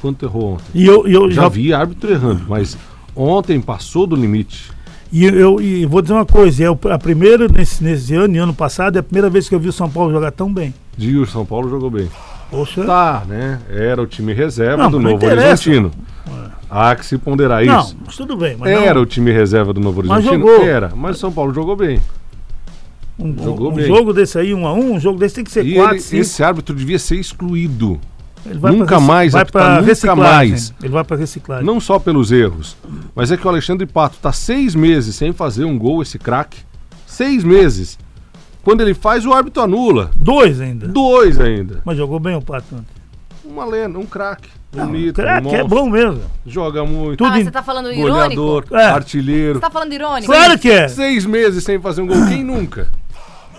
quanto 0.00 0.24
errou 0.24 0.54
ontem. 0.54 0.64
E 0.74 0.86
eu, 0.86 1.06
eu 1.06 1.30
Já 1.30 1.42
já 1.42 1.48
vi 1.48 1.72
árbitro 1.72 2.10
errando, 2.10 2.42
mas 2.48 2.76
ontem 3.14 3.60
passou 3.60 4.06
do 4.06 4.16
limite. 4.16 4.70
E 5.12 5.24
eu 5.24 5.60
e 5.60 5.86
vou 5.86 6.02
dizer 6.02 6.14
uma 6.14 6.26
coisa, 6.26 6.64
é 6.64 6.70
o- 6.70 6.78
a 6.90 6.98
primeira 6.98 7.46
nesse, 7.48 7.82
nesse 7.82 8.14
ano 8.14 8.34
e 8.34 8.38
ano 8.38 8.52
passado, 8.52 8.96
é 8.96 9.00
a 9.00 9.02
primeira 9.02 9.30
vez 9.30 9.48
que 9.48 9.54
eu 9.54 9.60
vi 9.60 9.68
o 9.68 9.72
São 9.72 9.88
Paulo 9.88 10.10
jogar 10.12 10.32
tão 10.32 10.52
bem. 10.52 10.74
E 10.98 11.16
o 11.16 11.24
São 11.26 11.44
Paulo 11.46 11.68
jogou 11.70 11.90
bem. 11.90 12.08
Poxa. 12.50 12.84
Tá, 12.84 13.22
né? 13.28 13.60
Era 13.70 14.00
o 14.02 14.06
time 14.06 14.32
reserva 14.32 14.84
Não, 14.84 14.90
do 14.90 14.98
não 15.00 15.12
Novo 15.12 15.24
interessa. 15.24 15.68
Horizontino. 15.70 15.90
Há 16.68 16.94
que 16.96 17.06
se 17.06 17.16
ponderar 17.18 17.64
não, 17.64 17.80
isso. 17.80 17.96
mas 18.04 18.16
tudo 18.16 18.36
bem, 18.36 18.56
mas 18.58 18.70
Era 18.72 18.94
não, 18.94 19.02
o 19.02 19.06
time 19.06 19.30
reserva 19.32 19.72
do 19.72 19.80
Novo 19.80 20.02
Mas 20.04 20.26
Horizontino? 20.26 20.48
jogou. 20.52 20.66
Era, 20.66 20.92
mas 20.96 21.16
o 21.16 21.20
São 21.20 21.30
Paulo 21.32 21.54
jogou 21.54 21.76
bem. 21.76 22.00
um, 23.18 23.34
jogou 23.42 23.70
um 23.70 23.74
bem. 23.74 23.86
jogo 23.86 24.12
desse 24.12 24.36
aí, 24.38 24.52
um 24.52 24.66
a 24.66 24.72
um, 24.74 24.94
um 24.94 25.00
jogo 25.00 25.18
desse 25.18 25.36
tem 25.36 25.44
que 25.44 25.50
ser 25.52 25.64
E 25.64 25.74
quatro, 25.74 25.96
ele- 25.96 26.18
esse 26.18 26.42
árbitro 26.42 26.74
devia 26.74 26.98
ser 26.98 27.16
excluído. 27.16 28.00
Ele 28.44 28.58
vai 28.58 28.72
nunca 28.72 29.00
mais, 29.00 29.32
vai 29.32 29.42
apitar 29.42 29.62
pra 29.62 29.74
nunca 29.76 29.86
reciclagem. 29.86 30.50
mais. 30.50 30.74
Ele 30.82 30.92
vai 30.92 31.04
pra 31.04 31.16
reciclagem. 31.16 31.64
Não 31.66 31.80
só 31.80 31.98
pelos 31.98 32.30
erros, 32.30 32.76
Mas 33.14 33.32
é 33.32 33.36
que 33.36 33.46
o 33.46 33.50
Alexandre 33.50 33.86
Pato 33.86 34.18
tá 34.20 34.32
seis 34.32 34.74
meses 34.74 35.16
sem 35.16 35.32
fazer 35.32 35.64
um 35.64 35.78
gol, 35.78 36.02
esse 36.02 36.18
craque. 36.18 36.58
Seis 37.06 37.42
meses. 37.42 37.98
Quando 38.62 38.80
ele 38.82 38.94
faz, 38.94 39.24
o 39.24 39.32
árbitro 39.32 39.62
anula. 39.62 40.10
Dois 40.16 40.60
ainda. 40.60 40.86
Dois 40.88 41.40
ainda. 41.40 41.80
Mas 41.84 41.96
jogou 41.96 42.18
bem 42.20 42.34
o 42.36 42.42
Pato 42.42 42.74
ontem. 42.74 42.86
Uma 43.44 43.64
lenda, 43.64 43.98
um 43.98 44.06
craque. 44.06 44.48
Bonito, 44.72 45.14
craque 45.14 45.46
um 45.46 45.54
é 45.54 45.64
bom 45.64 45.88
mesmo. 45.88 46.20
Joga 46.44 46.84
muito. 46.84 47.16
Tudo 47.24 47.32
Ah, 47.32 47.42
você 47.42 47.50
tá 47.50 47.62
falando 47.62 47.90
irônico? 47.92 48.10
Goleador, 48.12 48.64
É. 48.72 48.84
artilheiro. 48.84 49.54
Você 49.54 49.60
tá 49.60 49.70
falando 49.70 49.92
irônico? 49.92 50.26
Claro 50.32 50.58
que 50.58 50.70
é. 50.70 50.86
Seis 50.88 51.24
meses 51.24 51.64
sem 51.64 51.80
fazer 51.80 52.02
um 52.02 52.06
gol. 52.06 52.26
Quem 52.26 52.44
nunca? 52.44 52.88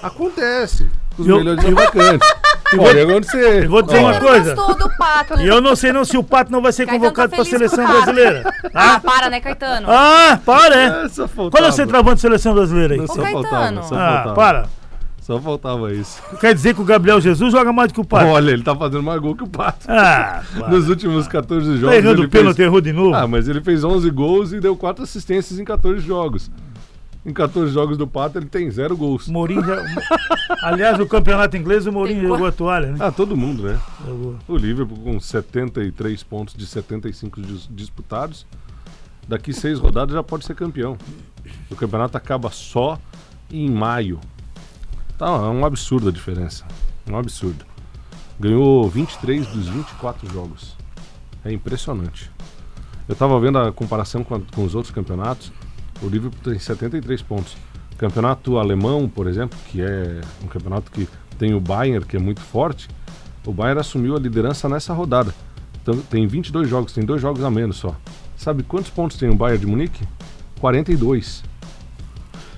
Acontece. 0.03 0.87
Os 1.17 1.25
Eu- 1.27 1.37
melhores 1.37 1.65
atacantes. 1.65 2.27
Pode 2.75 2.99
acontecer. 2.99 3.63
Eu 3.63 3.69
vou 3.69 3.81
dizer 3.81 3.99
uma 3.99 4.11
Caetano 4.11 4.29
coisa. 4.31 4.55
gostou 4.55 4.75
do 4.89 4.97
Pato. 4.97 5.39
E 5.39 5.47
eu 5.47 5.61
não 5.61 5.75
sei 5.75 5.91
não 5.93 6.03
se 6.03 6.17
o 6.17 6.23
Pato 6.23 6.51
não 6.51 6.61
vai 6.61 6.71
ser 6.71 6.85
Caetano 6.85 7.03
tá 7.03 7.09
convocado 7.09 7.29
para 7.29 7.41
a 7.41 7.45
feliz 7.45 7.69
com 7.69 7.75
seleção 7.75 7.83
o 7.85 7.87
Pato. 7.87 8.01
brasileira. 8.13 8.53
Ah, 8.73 8.99
para, 8.99 9.29
né, 9.29 9.39
Caetano? 9.39 9.87
Ah, 9.89 10.39
para, 10.45 10.75
é. 10.75 11.05
É, 11.05 11.09
só 11.09 11.27
faltava. 11.27 11.51
Qual 11.51 11.63
é 11.65 11.69
o 11.69 11.71
centroavante 11.71 12.15
da 12.15 12.21
seleção 12.21 12.53
brasileira 12.53 12.93
aí? 12.95 12.99
Não, 12.99 13.07
Só 13.07 13.13
Ô, 13.21 13.25
faltava, 13.25 13.47
Caetano. 13.55 13.83
só 13.83 13.95
Ah, 13.95 14.13
faltava. 14.15 14.33
para. 14.35 14.65
Só 15.21 15.37
faltava 15.41 15.91
isso. 15.93 16.21
Quer 16.39 16.53
dizer 16.53 16.73
que 16.73 16.79
o 16.81 16.85
Gabriel 16.85 17.19
Jesus 17.19 17.51
joga 17.51 17.73
mais 17.73 17.89
do 17.89 17.95
que 17.95 17.99
o 17.99 18.05
Pato? 18.05 18.27
Olha, 18.27 18.51
ele 18.51 18.63
tá 18.63 18.73
fazendo 18.73 19.03
mais 19.03 19.19
gol 19.19 19.35
que 19.35 19.43
o 19.43 19.47
Pato. 19.47 19.85
Ah, 19.89 20.41
para. 20.57 20.69
Nos 20.69 20.87
últimos 20.87 21.27
14 21.27 21.69
Tá 21.69 21.77
jogos. 21.77 21.95
errando 21.97 22.21
ele 22.21 22.27
o 22.27 22.29
pênalti, 22.29 22.55
fez... 22.55 22.65
errou 22.67 22.79
de 22.79 22.93
novo. 22.93 23.13
Ah, 23.13 23.27
mas 23.27 23.47
ele 23.49 23.59
fez 23.59 23.83
11 23.83 24.09
gols 24.09 24.53
e 24.53 24.59
deu 24.61 24.75
4 24.77 25.03
assistências 25.03 25.59
em 25.59 25.65
14 25.65 25.99
jogos. 25.99 26.49
Em 27.27 27.33
14 27.33 27.73
jogos 27.73 27.97
do 27.97 28.07
Pato, 28.07 28.37
ele 28.39 28.45
tem 28.45 28.71
0 28.71 28.95
gols. 28.95 29.27
Mourinho 29.27 29.61
já... 29.61 29.83
Aliás, 30.63 30.97
no 30.97 31.05
campeonato 31.05 31.57
inglês, 31.57 31.85
o 31.85 31.91
Mourinho 31.91 32.21
Tem 32.21 32.27
jogou 32.29 32.47
a 32.47 32.51
toalha, 32.53 32.93
né? 32.93 32.97
Ah, 33.01 33.11
todo 33.11 33.35
mundo, 33.35 33.63
né? 33.63 33.77
Jogou. 34.05 34.37
O 34.47 34.55
Liverpool 34.55 34.97
com 34.97 35.19
73 35.19 36.23
pontos 36.23 36.55
de 36.55 36.65
75 36.65 37.41
dis- 37.41 37.67
disputados. 37.69 38.45
Daqui 39.27 39.51
seis 39.51 39.77
rodadas 39.77 40.13
já 40.15 40.23
pode 40.23 40.45
ser 40.45 40.55
campeão. 40.55 40.97
O 41.69 41.75
campeonato 41.75 42.15
acaba 42.15 42.49
só 42.49 42.97
em 43.51 43.69
maio. 43.69 44.21
Tá, 45.17 45.25
é 45.27 45.29
um 45.49 45.65
absurdo 45.65 46.07
a 46.07 46.11
diferença. 46.13 46.63
Um 47.09 47.17
absurdo. 47.17 47.65
Ganhou 48.39 48.87
23 48.87 49.45
dos 49.47 49.67
24 49.67 50.31
jogos. 50.31 50.77
É 51.43 51.51
impressionante. 51.51 52.31
Eu 53.09 53.15
tava 53.17 53.37
vendo 53.39 53.57
a 53.57 53.69
comparação 53.73 54.23
com, 54.23 54.35
a- 54.35 54.41
com 54.55 54.63
os 54.63 54.75
outros 54.75 54.93
campeonatos. 54.95 55.51
O 56.01 56.07
Liverpool 56.07 56.39
tem 56.43 56.59
73 56.59 57.21
pontos. 57.21 57.55
Campeonato 57.97 58.57
alemão, 58.57 59.09
por 59.09 59.27
exemplo, 59.27 59.57
que 59.67 59.81
é 59.81 60.21
um 60.43 60.47
campeonato 60.47 60.91
que 60.91 61.07
tem 61.37 61.53
o 61.53 61.59
Bayern, 61.59 62.05
que 62.05 62.15
é 62.15 62.19
muito 62.19 62.41
forte. 62.41 62.87
O 63.45 63.51
Bayern 63.51 63.79
assumiu 63.79 64.15
a 64.15 64.19
liderança 64.19 64.69
nessa 64.69 64.93
rodada. 64.93 65.33
Então, 65.81 65.97
tem 66.09 66.27
22 66.27 66.69
jogos, 66.69 66.93
tem 66.93 67.03
dois 67.03 67.21
jogos 67.21 67.43
a 67.43 67.49
menos 67.49 67.77
só. 67.77 67.95
Sabe 68.35 68.61
quantos 68.61 68.91
pontos 68.91 69.17
tem 69.17 69.29
o 69.29 69.35
Bayern 69.35 69.59
de 69.59 69.65
Munique? 69.65 70.07
42. 70.59 71.43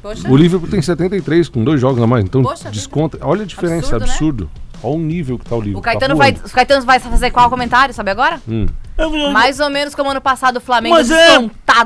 Poxa, 0.02 0.30
O 0.30 0.36
Liverpool 0.36 0.70
tem 0.70 0.82
73 0.82 1.50
com 1.50 1.64
dois 1.64 1.80
jogos 1.80 2.02
a 2.02 2.08
mais. 2.08 2.24
Então 2.26 2.42
Poxa 2.42 2.70
desconta. 2.72 3.18
Olha 3.22 3.44
a 3.44 3.46
diferença, 3.46 3.96
Absurdo, 3.96 4.46
né? 4.46 4.50
Olha 4.82 4.96
o 4.96 5.00
nível 5.00 5.38
que 5.38 5.46
tá 5.46 5.56
o 5.56 5.60
Liverpool. 5.60 5.80
o 5.80 5.84
Caetano, 5.84 6.14
tá 6.14 6.18
vai, 6.18 6.32
voando. 6.34 6.48
o 6.48 6.52
Caetano 6.52 6.86
vai 6.86 7.00
fazer 7.00 7.32
qual 7.32 7.50
comentário, 7.50 7.94
sabe 7.94 8.12
agora? 8.12 8.40
Hum. 8.48 8.66
Eu- 8.98 9.16
eu- 9.16 9.32
Mais 9.32 9.60
ou 9.60 9.70
menos 9.70 9.96
como 9.96 10.10
ano 10.10 10.20
passado 10.22 10.58
o 10.58 10.62
Flamengo 10.62 10.96
Mas 10.96 11.10
é, 11.10 11.38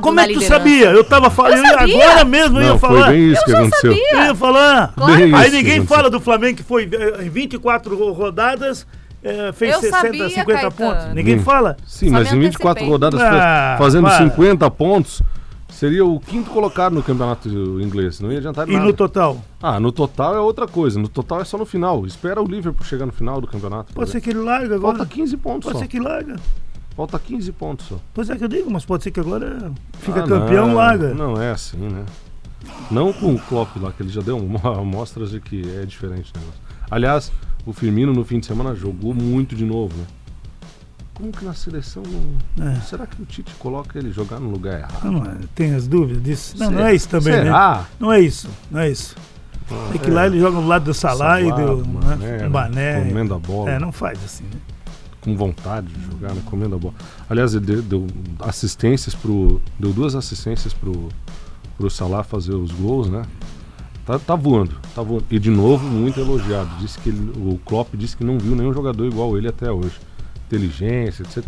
como 0.01 0.19
é 0.19 0.27
que 0.27 0.33
tu 0.33 0.39
liderança. 0.39 0.47
sabia? 0.63 0.85
Eu 0.91 1.03
tava 1.03 1.29
falando, 1.29 1.63
Eu 1.65 1.79
agora 1.79 2.25
mesmo 2.25 2.57
eu 2.59 2.63
Não, 2.65 2.73
ia 2.73 2.79
foi 2.79 2.89
falar. 2.89 3.07
bem 3.11 3.31
isso 3.31 3.45
que 3.45 3.51
aconteceu. 3.55 3.91
sabia. 3.93 4.13
Eu 4.13 4.23
ia 4.25 4.35
falar. 4.35 4.93
Claro. 4.95 5.35
Aí 5.37 5.51
ninguém 5.51 5.85
fala 5.85 6.09
do 6.09 6.19
Flamengo 6.19 6.57
que 6.57 6.63
foi 6.63 6.89
eh, 6.91 7.23
em 7.25 7.29
24 7.29 7.95
ro- 7.95 8.13
rodadas, 8.13 8.87
eh, 9.23 9.51
fez 9.53 9.75
Eu 9.75 9.81
60, 9.81 10.01
sabia, 10.07 10.29
50 10.29 10.45
Caetano. 10.61 10.71
pontos. 10.71 11.13
Ninguém 11.13 11.35
Hum. 11.37 11.43
fala. 11.43 11.77
Sim, 11.85 12.07
Só 12.07 12.13
mas 12.13 12.33
em 12.33 12.39
24 12.39 12.83
antecipei. 12.83 12.89
rodadas 12.91 13.21
Ah, 13.21 13.75
fa- 13.77 13.83
fazendo 13.83 14.07
para. 14.07 14.17
50 14.17 14.71
pontos, 14.71 15.21
seria 15.73 16.05
o 16.05 16.19
quinto 16.19 16.49
colocado 16.49 16.93
no 16.93 17.03
campeonato 17.03 17.49
inglês. 17.81 18.19
Não 18.19 18.31
ia 18.31 18.37
adiantar 18.37 18.67
E 18.69 18.73
nada. 18.73 18.85
no 18.85 18.93
total? 18.93 19.37
Ah, 19.61 19.79
no 19.79 19.91
total 19.91 20.35
é 20.35 20.39
outra 20.39 20.67
coisa. 20.67 20.99
No 20.99 21.07
total 21.07 21.41
é 21.41 21.45
só 21.45 21.57
no 21.57 21.65
final. 21.65 22.05
Espera 22.05 22.41
o 22.41 22.45
Liverpool 22.45 22.85
chegar 22.85 23.05
no 23.05 23.11
final 23.11 23.41
do 23.41 23.47
campeonato. 23.47 23.93
Pode 23.93 24.09
ser 24.09 24.21
que 24.21 24.29
ele 24.29 24.39
larga 24.39 24.75
agora. 24.75 24.97
Falta 24.97 25.11
15 25.13 25.37
pontos 25.37 25.63
Pode 25.65 25.73
só. 25.77 25.79
ser 25.81 25.87
que 25.87 25.99
larga. 25.99 26.35
Falta 26.95 27.17
15 27.19 27.51
pontos 27.53 27.87
só. 27.87 27.97
Pois 28.13 28.29
é 28.29 28.35
que 28.37 28.43
eu 28.43 28.47
digo, 28.47 28.69
mas 28.71 28.85
pode 28.85 29.03
ser 29.03 29.11
que 29.11 29.19
agora 29.19 29.71
fica 29.99 30.23
Ah, 30.23 30.27
campeão, 30.27 30.67
não, 30.67 30.75
larga. 30.75 31.13
Não 31.13 31.41
é 31.41 31.51
assim, 31.51 31.77
né? 31.77 32.05
Não 32.91 33.11
com 33.11 33.33
o 33.33 33.39
Klopp 33.39 33.75
lá, 33.81 33.91
que 33.91 34.03
ele 34.03 34.09
já 34.09 34.21
deu 34.21 34.37
uma 34.37 34.59
amostras 34.79 35.31
de 35.31 35.39
que 35.39 35.61
é 35.77 35.85
diferente 35.85 36.31
o 36.35 36.39
negócio. 36.39 36.61
Aliás, 36.89 37.31
o 37.65 37.73
Firmino 37.73 38.13
no 38.13 38.23
fim 38.23 38.39
de 38.39 38.45
semana 38.45 38.75
jogou 38.75 39.13
muito 39.13 39.55
de 39.55 39.65
novo, 39.65 39.97
né? 39.97 40.05
Como 41.13 41.31
que 41.31 41.45
na 41.45 41.53
seleção 41.53 42.01
não... 42.57 42.67
É. 42.71 42.81
Será 42.81 43.05
que 43.05 43.21
o 43.21 43.25
Tite 43.25 43.53
coloca 43.55 43.99
ele 43.99 44.11
jogar 44.11 44.39
no 44.39 44.49
lugar 44.49 44.79
errado? 44.79 45.11
Não, 45.11 45.23
é, 45.23 45.37
tem 45.53 45.75
as 45.75 45.87
dúvidas 45.87 46.23
disso. 46.23 46.55
Não, 46.57 46.71
não 46.71 46.85
é 46.85 46.95
isso 46.95 47.07
também, 47.07 47.33
né? 47.33 47.43
Será? 47.43 47.85
Não 47.99 48.11
é 48.11 48.19
isso, 48.19 48.49
não 48.71 48.79
é 48.79 48.89
isso. 48.89 49.15
É 49.93 49.97
que 49.97 50.09
lá 50.09 50.25
ele 50.25 50.39
joga 50.39 50.59
do 50.59 50.67
lado 50.67 50.85
do 50.85 50.93
Salah 50.93 51.39
e 51.39 51.51
do 51.51 51.87
Mané, 51.87 52.15
né? 52.15 52.37
né? 52.39 52.47
Mané. 52.49 53.05
Comendo 53.07 53.33
a 53.33 53.39
bola. 53.39 53.71
É, 53.71 53.79
não 53.79 53.91
faz 53.91 54.19
assim, 54.23 54.43
né? 54.43 54.59
com 55.23 55.37
vontade 55.37 55.87
de 55.87 56.05
jogar, 56.05 56.33
né? 56.33 56.41
Comendo 56.45 56.75
a 56.75 56.77
bola. 56.77 56.93
Aliás, 57.29 57.55
ele 57.55 57.65
deu, 57.65 57.81
deu 57.81 58.07
assistências 58.39 59.15
pro. 59.15 59.61
Deu 59.79 59.93
duas 59.93 60.15
assistências 60.15 60.73
pro, 60.73 61.09
pro 61.77 61.89
Salah 61.89 62.23
fazer 62.23 62.53
os 62.53 62.71
gols, 62.71 63.09
né? 63.09 63.23
Tá, 64.05 64.19
tá 64.19 64.35
voando, 64.35 64.75
tá 64.93 65.01
voando. 65.01 65.23
E 65.31 65.39
de 65.39 65.49
novo, 65.49 65.85
muito 65.87 66.19
elogiado. 66.19 66.69
Disse 66.77 66.99
que 66.99 67.07
ele- 67.09 67.31
o 67.37 67.57
Klopp 67.65 67.95
disse 67.95 68.17
que 68.17 68.23
não 68.23 68.37
viu 68.37 68.53
nenhum 68.53 68.73
jogador 68.73 69.05
igual 69.05 69.37
ele 69.37 69.47
até 69.47 69.71
hoje. 69.71 69.93
Inteligência, 70.47 71.23
etc. 71.23 71.43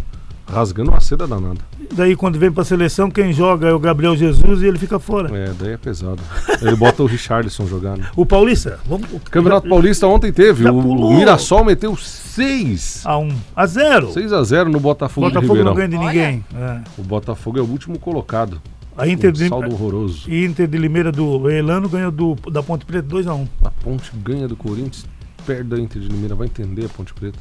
Rasgando 0.48 0.92
uma 0.92 1.00
seda 1.00 1.26
danada. 1.26 1.60
Daí 1.96 2.16
quando 2.16 2.38
vem 2.38 2.52
pra 2.52 2.64
seleção, 2.64 3.10
quem 3.10 3.34
joga 3.34 3.68
é 3.68 3.74
o 3.74 3.80
Gabriel 3.80 4.16
Jesus 4.16 4.62
e 4.62 4.68
ele 4.68 4.78
fica 4.78 5.00
fora. 5.00 5.36
É, 5.36 5.52
daí 5.60 5.74
é 5.74 5.78
pesado. 5.78 6.22
Ele 6.62 6.76
bota 6.76 7.02
o 7.02 7.08
Richarlison 7.08 7.66
jogar, 7.66 7.98
né? 7.98 8.08
O 8.16 8.28
Paulista, 8.28 8.80
vamos. 8.86 9.08
Campeonato 9.32 9.68
Paulista 9.68 10.06
ontem 10.06 10.32
teve. 10.32 10.70
O, 10.70 11.18
Mirassol 11.18 11.66
meteu 11.66 11.96
6. 11.98 13.02
A 13.06 13.18
1 13.18 13.30
a 13.56 13.66
0. 13.66 14.12
6 14.14 14.34
a 14.34 14.44
0 14.44 14.70
no 14.70 14.80
Botafogo, 14.80 15.28
Botafogo 15.32 15.64
não 15.64 15.74
ganha 15.74 15.90
de 15.90 15.98
ninguém. 15.98 16.46
É. 16.56 16.82
O 16.96 17.02
Botafogo 17.02 17.58
é 17.58 17.62
o 17.62 17.66
último 17.66 17.98
colocado. 17.98 18.62
A 18.96 19.08
Inter 19.08 19.32
Um 19.32 19.34
de, 19.34 19.50
saldo 19.50 19.72
horroroso. 19.72 20.30
e 20.30 20.46
Inter 20.46 20.68
de 20.68 20.78
Limeira 20.78 21.12
do 21.12 21.50
Elano 21.50 21.90
ganhou 21.90 22.12
do, 22.12 22.36
da 22.52 22.62
Ponte 22.62 22.86
Preta 22.86 23.08
2x1. 23.10 23.48
A 23.64 23.72
Ponte 23.72 24.10
ganha 24.24 24.48
do 24.48 24.56
Corinthians, 24.56 25.06
perde 25.46 25.70
da 25.72 25.80
Inter 25.80 26.02
de 26.02 26.08
Limeira, 26.08 26.36
vai 26.36 26.48
entender 26.48 26.86
a 26.86 26.90
Ponte 26.90 27.14
Preta. 27.14 27.38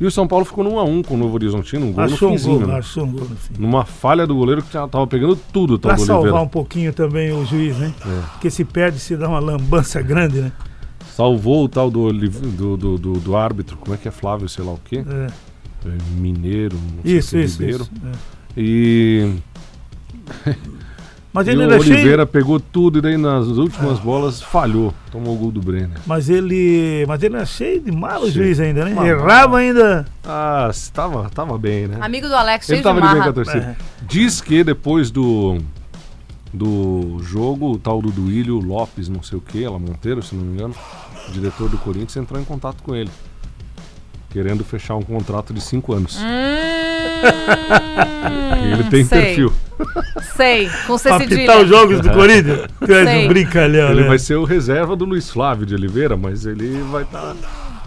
E 0.00 0.04
o 0.06 0.10
São 0.10 0.26
Paulo 0.26 0.44
ficou 0.44 0.64
no 0.64 0.70
1x1 0.72 1.06
com 1.06 1.14
o 1.14 1.16
Novo 1.16 1.34
Horizontino, 1.34 1.86
um 1.86 1.92
gol 1.92 2.04
Achou 2.04 2.28
no 2.28 2.34
um 2.34 2.38
finzinho, 2.38 2.58
gol, 2.58 2.66
né? 2.68 2.78
achou 2.78 3.04
um 3.04 3.12
gol 3.12 3.28
no 3.28 3.36
fim. 3.36 3.54
Numa 3.58 3.84
falha 3.84 4.26
do 4.26 4.34
goleiro 4.34 4.62
que 4.62 4.70
tava 4.72 5.06
pegando 5.06 5.36
tudo, 5.52 5.78
Pra 5.78 5.96
salvar 5.96 6.16
Oliveira. 6.24 6.44
um 6.44 6.48
pouquinho 6.48 6.92
também 6.92 7.32
o 7.32 7.44
juiz, 7.44 7.76
né? 7.78 7.94
É. 8.04 8.20
Porque 8.32 8.50
se 8.50 8.64
perde, 8.64 8.98
se 8.98 9.16
dá 9.16 9.28
uma 9.28 9.38
lambança 9.38 10.02
grande, 10.02 10.40
né? 10.40 10.52
Salvou 11.14 11.64
o 11.64 11.68
tal 11.68 11.90
do, 11.92 12.12
do, 12.12 12.76
do, 12.76 12.98
do, 12.98 13.12
do 13.20 13.36
árbitro, 13.36 13.76
como 13.76 13.94
é 13.94 13.96
que 13.96 14.08
é 14.08 14.10
Flávio, 14.10 14.48
sei 14.48 14.64
lá 14.64 14.72
o 14.72 14.80
quê? 14.84 15.04
É. 15.08 15.26
É, 15.86 15.90
Mineiro, 16.18 16.76
não 16.76 16.98
Isso, 17.04 17.38
isso, 17.38 17.60
Ribeiro. 17.60 17.84
isso. 17.84 17.92
é. 18.06 18.12
E, 18.56 19.32
Mas 21.34 21.48
e 21.48 21.50
ele 21.50 21.58
o 21.58 21.62
era 21.64 21.80
cheio. 21.80 21.94
Oliveira 21.94 22.24
pegou 22.24 22.60
tudo 22.60 22.98
e 22.98 23.00
daí 23.02 23.16
nas 23.16 23.48
últimas 23.48 23.98
bolas 23.98 24.40
falhou. 24.40 24.94
Tomou 25.10 25.34
o 25.34 25.36
gol 25.36 25.50
do 25.50 25.60
Brenner. 25.60 25.98
Mas 26.06 26.30
ele. 26.30 27.04
Mas 27.08 27.24
ele 27.24 27.34
era 27.34 27.44
cheio 27.44 27.80
de 27.80 27.90
mal 27.90 28.22
o 28.22 28.30
juiz 28.30 28.60
ainda, 28.60 28.84
né? 28.84 28.92
Uma 28.92 29.08
Errava 29.08 29.58
ainda. 29.58 30.06
Ah, 30.24 30.70
tava, 30.92 31.28
tava 31.30 31.58
bem, 31.58 31.88
né? 31.88 31.98
Amigo 32.00 32.28
do 32.28 32.36
Alex, 32.36 32.70
Ele 32.70 32.82
tava 32.82 33.00
de 33.00 33.08
bem 33.08 33.20
com 33.20 33.28
a 33.28 33.32
torcida. 33.32 33.58
É. 33.58 33.76
Diz 34.06 34.40
que 34.40 34.62
depois 34.62 35.10
do 35.10 35.58
do 36.52 37.18
jogo, 37.20 37.72
o 37.72 37.78
tal 37.78 38.00
do 38.00 38.12
Duílio 38.12 38.60
Lopes, 38.60 39.08
não 39.08 39.20
sei 39.20 39.36
o 39.36 39.40
que, 39.40 39.64
ela 39.64 39.76
Monteiro, 39.76 40.22
se 40.22 40.36
não 40.36 40.44
me 40.44 40.54
engano, 40.54 40.72
o 41.28 41.32
diretor 41.32 41.68
do 41.68 41.76
Corinthians 41.78 42.16
entrou 42.16 42.40
em 42.40 42.44
contato 42.44 42.80
com 42.80 42.94
ele. 42.94 43.10
Querendo 44.30 44.64
fechar 44.64 44.94
um 44.94 45.02
contrato 45.02 45.52
de 45.52 45.60
cinco 45.60 45.92
anos. 45.92 46.16
Hum, 46.20 46.22
E 46.22 46.93
ele 48.72 48.84
tem 48.90 49.04
sei, 49.04 49.20
perfil. 49.20 49.52
Sei, 50.36 50.70
com 50.86 50.96
C 50.98 51.08
apitar 51.08 51.60
os 51.62 51.68
jogos 51.68 52.00
do 52.00 52.10
Corinthians. 52.10 52.60
Tu 52.84 52.92
és 52.92 53.08
Sei. 53.08 53.24
um 53.24 53.28
brincalhão, 53.28 53.90
Ele 53.90 54.02
né? 54.02 54.08
vai 54.08 54.18
ser 54.18 54.36
o 54.36 54.44
reserva 54.44 54.94
do 54.96 55.04
Luiz 55.04 55.30
Flávio 55.30 55.66
de 55.66 55.74
Oliveira, 55.74 56.16
mas 56.16 56.46
ele 56.46 56.80
vai 56.90 57.02
estar. 57.02 57.34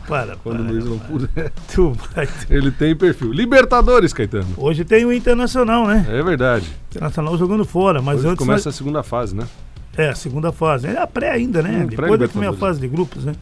Para, 0.08 0.38
quando 0.38 0.62
o 0.62 0.64
para. 0.64 0.72
Luiz 0.74 0.86
não 0.86 1.00
puder. 1.00 1.52
Tu 1.74 1.94
vai- 2.16 2.28
Ele 2.50 2.72
tem 2.72 2.96
perfil. 2.96 3.32
Libertadores, 3.32 4.14
Caetano. 4.14 4.48
Hoje 4.58 4.86
tem 4.86 5.04
o 5.06 5.12
Internacional, 5.12 5.86
né? 5.86 6.06
É 6.10 6.22
verdade. 6.24 6.66
Internacional 6.90 7.38
jogando 7.38 7.66
fora, 7.66 8.02
mas 8.02 8.20
Hoje 8.20 8.28
antes. 8.30 8.38
começa 8.40 8.70
a 8.70 8.72
segunda 8.72 9.04
fase, 9.04 9.36
né? 9.36 9.44
É, 9.98 10.10
a 10.10 10.16
segunda 10.16 10.52
fase. 10.52 10.88
É 10.88 10.98
a 10.98 11.08
pré 11.08 11.32
ainda, 11.32 11.62
né? 11.62 11.70
Hum, 11.84 11.88
Depois 11.88 12.20
da 12.20 12.28
primeira 12.28 12.54
pré-Libertadores. 12.54 12.60
fase 12.60 12.80
de 12.80 12.88
grupos, 12.88 13.26
né? 13.26 13.34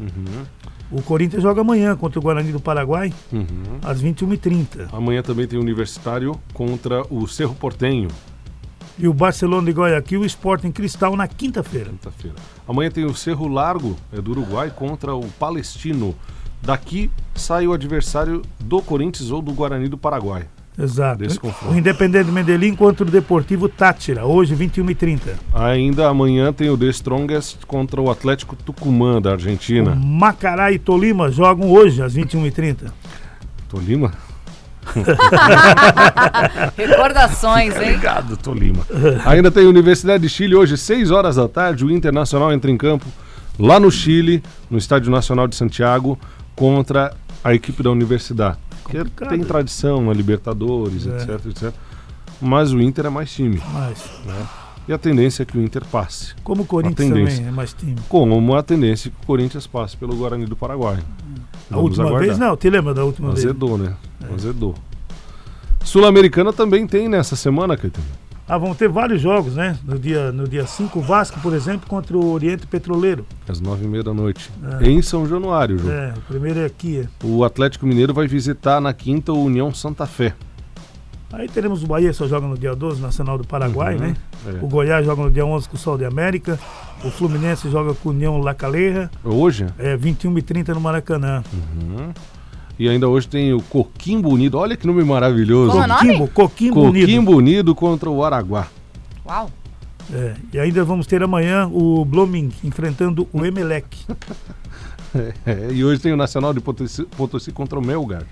O 0.91 1.01
Corinthians 1.01 1.41
joga 1.41 1.61
amanhã 1.61 1.95
contra 1.95 2.19
o 2.19 2.21
Guarani 2.21 2.51
do 2.51 2.59
Paraguai, 2.59 3.11
Uhum. 3.33 3.45
às 3.83 4.01
21h30. 4.01 4.87
Amanhã 4.93 5.21
também 5.23 5.47
tem 5.47 5.59
Universitário 5.59 6.39
contra 6.53 7.01
o 7.09 7.27
Cerro 7.27 7.55
Portenho. 7.55 8.07
E 8.97 9.07
o 9.07 9.13
Barcelona 9.13 9.65
de 9.65 9.71
Guayaquil 9.77 10.21
o 10.21 10.25
Sporting 10.25 10.71
Cristal 10.71 11.15
na 11.17 11.27
quinta-feira. 11.27 11.89
quinta-feira. 11.89 12.37
Amanhã 12.67 12.89
tem 12.89 13.03
o 13.03 13.13
Cerro 13.13 13.47
Largo, 13.47 13.95
é 14.13 14.21
do 14.21 14.31
Uruguai, 14.31 14.69
contra 14.73 15.13
o 15.13 15.27
Palestino. 15.31 16.15
Daqui 16.61 17.11
sai 17.35 17.67
o 17.67 17.73
adversário 17.73 18.41
do 18.59 18.81
Corinthians 18.81 19.31
ou 19.31 19.41
do 19.41 19.51
Guarani 19.53 19.89
do 19.89 19.97
Paraguai. 19.97 20.45
Exato. 20.77 21.20
Desse 21.20 21.38
O 21.38 21.41
confronto. 21.41 21.77
Independente 21.77 22.29
Medellín 22.32 22.75
contra 22.75 23.05
o 23.05 23.10
Deportivo 23.10 23.70
Tátira, 23.70 24.25
hoje 24.25 24.55
21h30. 24.55 25.20
Ainda 25.53 26.08
amanhã 26.08 26.51
tem 26.51 26.70
o 26.70 26.77
The 26.77 26.88
Strongest 26.88 27.65
contra 27.65 28.01
o 28.01 28.12
Atlético 28.12 28.55
Tucumã 28.55 29.22
da 29.22 29.32
Argentina. 29.32 29.96
Macará 29.96 30.72
e 30.72 30.79
Tolima 30.79 31.32
jogam 31.32 31.72
hoje 31.72 32.01
às 32.01 32.15
21h30. 32.15 32.91
Tolima? 33.70 34.12
Recordações, 36.77 37.75
hein? 37.75 37.89
Obrigado, 37.89 38.38
Tolima. 38.38 38.86
Ainda 39.25 39.50
tem 39.50 39.65
Universidade 39.65 40.22
de 40.24 40.29
Chile 40.29 40.55
hoje, 40.55 40.77
6 40.77 41.10
horas 41.12 41.38
da 41.38 41.48
tarde. 41.48 41.86
O 41.86 41.91
Internacional 41.91 42.53
entra 42.53 42.70
em 42.70 42.77
campo 42.77 43.05
lá 43.58 43.79
no 43.79 43.89
Chile, 43.89 44.44
no 44.70 44.77
Estádio 44.77 45.10
Nacional 45.12 45.48
de 45.48 45.55
Santiago, 45.55 46.20
contra 46.55 47.13
a 47.44 47.53
equipe 47.53 47.82
da 47.82 47.91
Universidade. 47.91 48.58
Que 48.87 48.97
Complicado. 48.97 49.29
tem 49.29 49.43
tradição 49.43 50.01
na 50.01 50.13
Libertadores, 50.13 51.07
É. 51.07 51.17
etc, 51.17 51.45
etc. 51.47 51.73
Mas 52.41 52.71
o 52.71 52.79
Inter 52.81 53.05
é 53.07 53.09
mais 53.09 53.33
time. 53.33 53.61
Mas, 53.73 54.03
E 54.87 54.93
a 54.93 54.97
tendência 54.99 55.41
é 55.43 55.45
que 55.45 55.57
o 55.57 55.61
Inter 55.63 55.83
passe. 55.85 56.35
como 56.43 56.61
o 56.61 56.65
Corinthians 56.65 57.09
também 57.09 57.47
é 57.47 57.51
mais 57.51 57.73
time. 57.73 57.95
Como 58.07 58.53
a 58.55 58.61
tendência 58.61 59.09
é 59.09 59.11
que 59.11 59.17
o 59.23 59.25
Corinthians 59.25 59.65
passe 59.65 59.97
pelo 59.97 60.15
Guarani 60.15 60.45
do 60.45 60.55
Paraguai. 60.55 60.99
A 61.71 61.77
última 61.77 62.19
vez, 62.19 62.37
não, 62.37 62.55
te 62.55 62.69
lembra 62.69 62.93
da 62.93 63.03
última 63.03 63.29
vez? 63.31 63.43
Azedou, 63.43 63.77
né? 63.77 63.95
Azedou. 64.33 64.75
Sul-Americana 65.83 66.51
também 66.53 66.85
tem 66.87 67.07
nessa 67.09 67.35
semana, 67.35 67.75
Caetano. 67.77 68.05
Ah, 68.47 68.59
vão 68.59 68.75
ter 68.75 68.87
vários 68.87 69.19
jogos, 69.21 69.55
né? 69.55 69.75
No 69.83 69.97
dia 69.97 70.27
5, 70.29 70.37
no 70.37 70.47
dia 70.47 70.67
cinco, 70.67 70.99
o 70.99 71.01
Vasco, 71.01 71.39
por 71.39 71.51
exemplo, 71.53 71.87
contra 71.89 72.15
o 72.15 72.31
Oriente 72.31 72.67
Petroleiro. 72.67 73.25
Às 73.49 73.59
nove 73.59 73.85
e 73.85 73.87
meia 73.87 74.03
da 74.03 74.13
noite. 74.13 74.51
É. 74.81 74.87
Em 74.87 75.01
São 75.01 75.27
Januário, 75.27 75.79
jogo. 75.79 75.91
É, 75.91 76.13
o 76.15 76.21
primeiro 76.21 76.59
é 76.59 76.65
aqui. 76.65 76.99
é. 76.99 77.25
O 77.25 77.43
Atlético 77.43 77.87
Mineiro 77.87 78.13
vai 78.13 78.27
visitar 78.27 78.79
na 78.79 78.93
quinta 78.93 79.33
o 79.33 79.43
União 79.43 79.73
Santa 79.73 80.05
Fé. 80.05 80.33
Aí 81.33 81.49
teremos 81.49 81.83
o 81.83 81.87
Bahia, 81.87 82.13
só 82.13 82.27
joga 82.27 82.47
no 82.47 82.55
dia 82.57 82.75
12, 82.75 83.01
Nacional 83.01 83.37
do 83.37 83.45
Paraguai, 83.47 83.95
Uhum, 83.95 83.99
né? 84.01 84.15
é. 84.47 84.63
O 84.63 84.67
Goiás 84.67 85.03
joga 85.05 85.23
no 85.23 85.31
dia 85.31 85.45
11 85.45 85.67
com 85.67 85.75
o 85.75 85.79
Sol 85.79 85.97
de 85.97 86.05
América. 86.05 86.57
O 87.03 87.09
Fluminense 87.09 87.69
joga 87.69 87.93
com 87.95 88.09
o 88.09 88.11
União 88.11 88.37
La 88.37 88.53
Calera. 88.53 89.09
Hoje. 89.23 89.65
É 89.79 89.97
21 89.97 90.37
e 90.37 90.41
30 90.43 90.73
no 90.75 90.79
Maracanã. 90.79 91.43
Uhum. 91.51 92.13
E 92.77 92.89
ainda 92.89 93.08
hoje 93.08 93.27
tem 93.27 93.53
o 93.53 93.62
Coquimbo 93.62 94.29
Unido. 94.29 94.58
Olha 94.58 94.75
que 94.75 94.86
nome 94.86 95.03
maravilhoso. 95.03 95.72
Como 95.72 95.84
é 95.84 95.86
o 95.86 95.88
nome? 95.88 96.08
Coquimbo, 96.08 96.27
Coquimbo 96.27 96.82
Unido. 96.82 97.05
Coquimbo 97.05 97.36
Unido 97.36 97.75
contra 97.75 98.10
o 98.10 98.24
Araguá. 98.24 98.67
Uau. 99.25 99.50
É, 100.13 100.36
e 100.53 100.60
ainda 100.60 100.84
vamos 100.84 101.08
ter 101.08 101.24
amanhã 101.24 101.67
o 101.67 102.05
Blooming 102.05 102.51
enfrentando 102.63 103.27
o 103.34 103.46
Emelec. 103.46 103.98
É, 105.46 105.72
e 105.72 105.82
hoje 105.82 106.01
tem 106.01 106.12
o 106.12 106.17
Nacional 106.17 106.53
de 106.53 106.60
Potosí, 106.60 107.05
Potosí 107.05 107.50
contra 107.50 107.79
o 107.79 107.82
Melgar. 107.82 108.24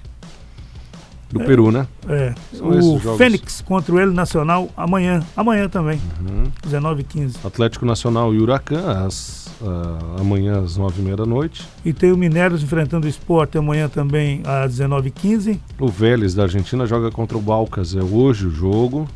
Do 1.32 1.40
Peru, 1.40 1.72
né? 1.72 1.88
É, 2.10 2.36
São 2.52 2.68
o. 2.70 3.18
Fênix 3.18 3.62
contra 3.62 3.96
o 3.96 4.00
El 4.00 4.12
Nacional 4.12 4.70
amanhã. 4.76 5.24
Amanhã 5.36 5.70
também. 5.70 6.00
Uhum. 6.20 6.52
19 6.62 7.02
e 7.02 7.04
15. 7.06 7.38
Atlético 7.44 7.86
Nacional 7.86 8.34
e 8.36 8.38
Huracan, 8.38 9.06
às, 9.06 9.43
ah, 9.63 10.20
amanhã 10.20 10.62
às 10.62 10.75
nove 10.75 11.01
e 11.01 11.03
meia 11.03 11.15
da 11.15 11.25
noite. 11.25 11.65
E 11.86 11.93
tem 11.93 12.12
o 12.12 12.17
Minérios 12.17 12.62
enfrentando 12.62 13.08
o 13.08 13.10
Sport 13.10 13.55
amanhã 13.55 13.88
também 13.88 14.41
às 14.46 14.72
19 14.72 15.08
e 15.08 15.12
15. 15.12 15.62
O 15.79 15.88
Vélez 15.88 16.34
da 16.36 16.43
Argentina 16.43 16.86
joga 16.86 17.10
contra 17.10 17.38
o 17.38 17.41
Balcas. 17.41 17.96
É 17.96 18.03
hoje 18.03 18.48
o 18.48 18.51
jogo. 18.51 19.08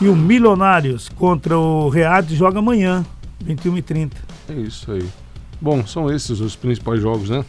E 0.00 0.08
o 0.08 0.16
Milionários 0.16 1.08
contra 1.10 1.58
o 1.58 1.88
Read 1.88 2.34
joga 2.34 2.60
amanhã, 2.60 3.04
21 3.44 3.76
e 3.76 3.82
30. 3.82 4.16
É 4.48 4.52
isso 4.54 4.90
aí. 4.92 5.06
Bom, 5.60 5.84
são 5.86 6.10
esses 6.10 6.40
os 6.40 6.56
principais 6.56 7.02
jogos, 7.02 7.28
né? 7.28 7.44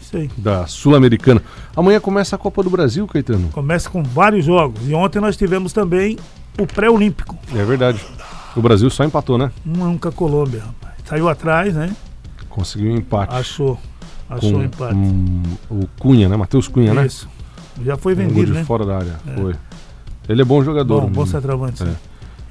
Isso 0.00 0.16
aí. 0.16 0.30
Da 0.36 0.66
Sul-Americana. 0.66 1.42
Amanhã 1.76 2.00
começa 2.00 2.36
a 2.36 2.38
Copa 2.38 2.62
do 2.62 2.70
Brasil, 2.70 3.06
Caetano. 3.06 3.48
Começa 3.50 3.90
com 3.90 4.02
vários 4.02 4.44
jogos. 4.44 4.88
E 4.88 4.94
ontem 4.94 5.20
nós 5.20 5.36
tivemos 5.36 5.72
também 5.72 6.16
o 6.58 6.66
pré-olímpico. 6.66 7.36
É 7.54 7.64
verdade. 7.64 8.00
O 8.56 8.62
Brasil 8.62 8.88
só 8.90 9.04
empatou, 9.04 9.36
né? 9.36 9.50
Um 9.66 9.84
a 9.84 9.88
um 9.88 9.98
com 9.98 10.08
a 10.08 10.12
Colômbia, 10.12 10.60
rapaz. 10.60 10.91
Saiu 11.12 11.28
atrás, 11.28 11.74
né? 11.74 11.94
Conseguiu 12.48 12.90
um 12.90 12.96
empate. 12.96 13.34
Achou. 13.34 13.78
Achou 14.30 14.56
o 14.60 14.64
empate. 14.64 14.94
hum, 14.94 15.42
o 15.70 15.86
Cunha, 15.98 16.26
né? 16.26 16.38
Matheus 16.38 16.66
Cunha, 16.68 16.94
né? 16.94 17.04
Isso. 17.04 17.28
Já 17.84 17.98
foi 17.98 18.14
Um 18.14 18.16
vendido, 18.16 18.46
de 18.46 18.52
né? 18.52 18.64
fora 18.64 18.86
da 18.86 18.96
área. 18.96 19.16
Foi. 19.34 19.54
Ele 20.26 20.40
é 20.40 20.44
bom 20.44 20.64
jogador. 20.64 21.02
Bom, 21.02 21.10
bom 21.10 21.26
centroavante. 21.26 21.82
É. 21.82 21.92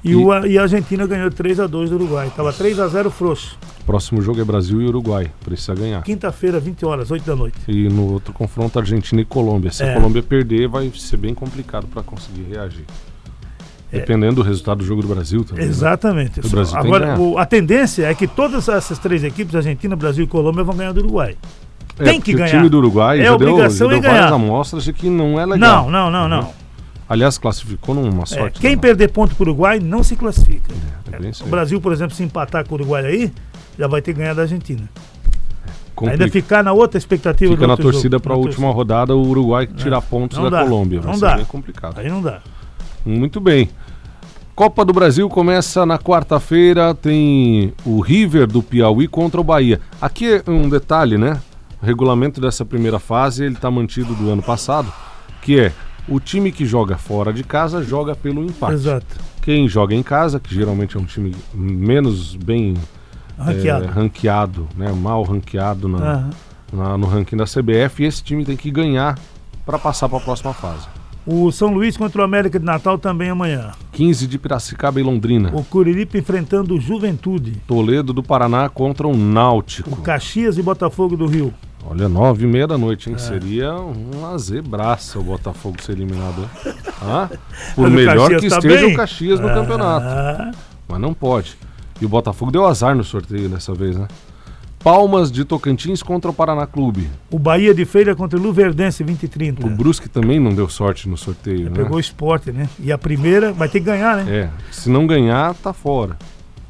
E, 0.04 0.10
E- 0.12 0.14
o, 0.14 0.46
e 0.46 0.56
a 0.58 0.62
Argentina 0.62 1.04
ganhou 1.08 1.28
3x2 1.28 1.88
do 1.88 1.96
Uruguai. 1.96 2.30
Tava 2.36 2.52
3x0 2.52 3.10
frouxo. 3.10 3.58
Próximo 3.84 4.22
jogo 4.22 4.40
é 4.40 4.44
Brasil 4.44 4.80
e 4.80 4.86
Uruguai. 4.86 5.28
Precisa 5.44 5.74
ganhar. 5.74 6.00
Quinta-feira, 6.02 6.60
20 6.60 6.86
horas, 6.86 7.10
8 7.10 7.24
da 7.24 7.34
noite. 7.34 7.58
E 7.66 7.88
no 7.88 8.12
outro 8.12 8.32
confronto, 8.32 8.78
Argentina 8.78 9.20
e 9.20 9.24
Colômbia. 9.24 9.72
Se 9.72 9.82
É. 9.82 9.90
a 9.90 9.94
Colômbia 9.96 10.22
perder, 10.22 10.68
vai 10.68 10.88
ser 10.94 11.16
bem 11.16 11.34
complicado 11.34 11.88
para 11.88 12.04
conseguir 12.04 12.42
reagir. 12.44 12.84
Dependendo 13.92 14.36
do 14.36 14.42
resultado 14.42 14.78
do 14.78 14.84
jogo 14.84 15.02
do 15.02 15.08
Brasil 15.08 15.44
também. 15.44 15.64
né? 15.64 15.70
Exatamente. 15.70 16.40
O 16.40 16.48
Brasil 16.48 16.76
Agora, 16.78 17.20
o- 17.20 17.36
a 17.38 17.44
tendência 17.44 18.06
é 18.06 18.14
que 18.14 18.26
todas 18.26 18.68
essas 18.68 18.98
três 18.98 19.22
equipes, 19.22 19.54
Argentina, 19.54 19.94
Brasil 19.94 20.24
e 20.24 20.26
Colômbia, 20.26 20.64
vão 20.64 20.74
ganhar 20.74 20.92
do 20.92 21.00
Uruguai. 21.00 21.36
É, 21.98 22.04
tem 22.04 22.20
que 22.20 22.32
ganhar. 22.32 22.46
O 22.48 22.50
time 22.50 22.68
do 22.70 22.78
Uruguai 22.78 23.20
É 23.20 23.24
já 23.24 23.36
deu, 23.36 23.46
já 23.48 23.52
obrigação 23.52 23.88
deu 23.88 23.98
é 23.98 24.00
várias 24.00 24.20
ganhar. 24.24 24.34
amostras 24.34 24.84
de 24.84 24.92
que 24.94 25.10
não 25.10 25.38
é 25.38 25.44
legal. 25.44 25.90
Não, 25.90 26.10
não, 26.10 26.10
não, 26.10 26.28
não. 26.28 26.50
Aliás, 27.08 27.36
classificou 27.36 27.94
numa 27.94 28.22
É, 28.22 28.26
sorte. 28.26 28.58
quem 28.60 28.70
danada. 28.70 28.80
perder 28.80 29.08
ponto 29.12 29.34
para 29.34 29.44
o 29.44 29.48
Uruguai 29.48 29.78
não 29.78 30.02
se 30.02 30.16
classifica. 30.16 30.72
É 31.12 31.18
O. 31.44 31.46
Brasil, 31.48 31.78
por 31.78 31.92
exemplo, 31.92 32.16
se 32.16 32.22
empatar 32.22 32.64
com 32.66 32.74
o 32.74 32.78
Uruguai 32.78 33.04
aí, 33.04 33.32
já 33.78 33.86
vai 33.86 34.00
ter 34.00 34.14
ganhado 34.14 34.36
da 34.36 34.42
Argentina. 34.42 34.88
Complica. 35.94 36.22
Ainda 36.24 36.32
ficar 36.32 36.64
na 36.64 36.72
outra 36.72 36.96
expectativa 36.96 37.52
Fica 37.52 37.66
na 37.66 37.76
torcida 37.76 38.18
para 38.18 38.32
a 38.32 38.36
última 38.36 38.72
rodada 38.72 39.14
o 39.14 39.20
Uruguai 39.28 39.66
tirar 39.66 40.00
pontos 40.00 40.38
Não 40.38 40.44
da 40.48 40.58
dá, 40.60 40.64
Colômbia. 40.64 41.00
Vai 41.02 41.12
não 41.12 41.20
dá. 41.20 41.38
complicado. 41.44 41.94
torcida. 41.96 42.08
Aí 42.08 42.08
não 42.10 42.22
dá. 42.22 42.40
Muito 43.04 43.40
bem. 43.40 43.68
Copa 44.54 44.84
do 44.84 44.92
Brasil 44.92 45.28
começa 45.28 45.84
na 45.86 45.98
quarta-feira. 45.98 46.94
Tem 46.94 47.72
o 47.84 48.00
River 48.00 48.46
do 48.46 48.62
Piauí 48.62 49.08
contra 49.08 49.40
o 49.40 49.44
Bahia. 49.44 49.80
Aqui 50.00 50.42
é 50.46 50.50
um 50.50 50.68
detalhe, 50.68 51.16
né? 51.16 51.40
O 51.82 51.86
regulamento 51.86 52.40
dessa 52.40 52.64
primeira 52.64 52.98
fase 52.98 53.44
ele 53.44 53.54
está 53.54 53.70
mantido 53.70 54.14
do 54.14 54.30
ano 54.30 54.42
passado, 54.42 54.92
que 55.40 55.58
é 55.58 55.72
o 56.08 56.20
time 56.20 56.52
que 56.52 56.64
joga 56.66 56.96
fora 56.96 57.32
de 57.32 57.42
casa 57.42 57.82
joga 57.82 58.14
pelo 58.14 58.44
empate. 58.44 58.74
Exato. 58.74 59.06
Quem 59.40 59.66
joga 59.66 59.94
em 59.94 60.02
casa, 60.02 60.38
que 60.38 60.54
geralmente 60.54 60.96
é 60.96 61.00
um 61.00 61.04
time 61.04 61.34
menos 61.52 62.36
bem 62.36 62.74
Ranqueado. 63.36 63.84
é, 63.84 63.88
ranqueado, 63.88 64.68
né? 64.76 64.92
Mal 64.92 65.22
ranqueado 65.24 65.88
na, 65.88 65.98
Aham. 65.98 66.30
na- 66.72 66.98
no 66.98 67.06
ranking 67.08 67.36
da 67.36 67.46
CBF, 67.46 68.02
e 68.02 68.06
esse 68.06 68.22
time 68.22 68.44
tem 68.44 68.56
que 68.56 68.70
ganhar 68.70 69.18
para 69.66 69.78
passar 69.78 70.08
para 70.08 70.18
a 70.18 70.20
próxima 70.20 70.52
fase. 70.52 70.86
O 71.26 71.52
São 71.52 71.72
Luís 71.72 71.96
contra 71.96 72.20
o 72.20 72.24
América 72.24 72.58
de 72.58 72.64
Natal 72.64 72.98
também 72.98 73.30
amanhã. 73.30 73.70
15 73.92 74.26
de 74.26 74.38
Piracicaba 74.38 74.98
e 74.98 75.02
Londrina. 75.04 75.50
O 75.54 75.62
Curiripe 75.62 76.18
enfrentando 76.18 76.74
o 76.74 76.80
Juventude. 76.80 77.52
Toledo 77.66 78.12
do 78.12 78.22
Paraná 78.22 78.68
contra 78.68 79.06
o 79.06 79.16
Náutico. 79.16 79.90
O 79.90 79.96
Caxias 79.98 80.58
e 80.58 80.62
Botafogo 80.62 81.16
do 81.16 81.26
Rio. 81.26 81.54
Olha, 81.88 82.08
nove 82.08 82.44
e 82.44 82.46
meia 82.48 82.66
da 82.66 82.76
noite, 82.78 83.08
É. 83.08 83.12
hein? 83.12 83.18
Seria 83.18 83.72
uma 83.74 84.36
zebraça 84.38 85.18
o 85.18 85.22
Botafogo 85.22 85.80
ser 85.82 85.92
eliminado. 85.92 86.48
Ah, 87.00 87.28
por 87.74 87.88
melhor 87.90 88.30
Caxias 88.30 88.40
que 88.42 88.48
tá 88.48 88.58
esteja 88.58 88.86
bem. 88.86 88.94
o 88.94 88.96
Caxias 88.96 89.40
no 89.40 89.48
campeonato. 89.48 90.06
Ah, 90.06 90.50
Mas 90.88 91.00
não 91.00 91.14
pode. 91.14 91.56
E 92.00 92.04
o 92.04 92.08
Botafogo 92.08 92.50
deu 92.50 92.66
azar 92.66 92.96
no 92.96 93.04
sorteio 93.04 93.48
dessa 93.48 93.72
vez, 93.74 93.96
né? 93.96 94.08
Palmas 94.82 95.30
de 95.30 95.44
Tocantins 95.44 96.02
contra 96.02 96.30
o 96.30 96.34
Paraná 96.34 96.66
Clube. 96.66 97.08
o 97.30 97.38
Bahia 97.38 97.72
de 97.72 97.84
Feira 97.84 98.16
contra 98.16 98.38
o 98.38 98.42
Luverdense 98.42 99.04
20 99.04 99.22
e 99.22 99.28
30. 99.28 99.66
O 99.66 99.70
Brusque 99.70 100.08
também 100.08 100.40
não 100.40 100.52
deu 100.52 100.68
sorte 100.68 101.08
no 101.08 101.16
sorteio, 101.16 101.70
né? 101.70 101.76
Pegou 101.76 101.96
o 101.96 102.00
esporte, 102.00 102.50
né? 102.50 102.68
E 102.80 102.90
a 102.90 102.98
primeira 102.98 103.52
vai 103.52 103.68
ter 103.68 103.78
que 103.80 103.86
ganhar, 103.86 104.16
né? 104.24 104.36
É, 104.36 104.50
se 104.72 104.90
não 104.90 105.06
ganhar, 105.06 105.54
tá 105.54 105.72
fora. 105.72 106.16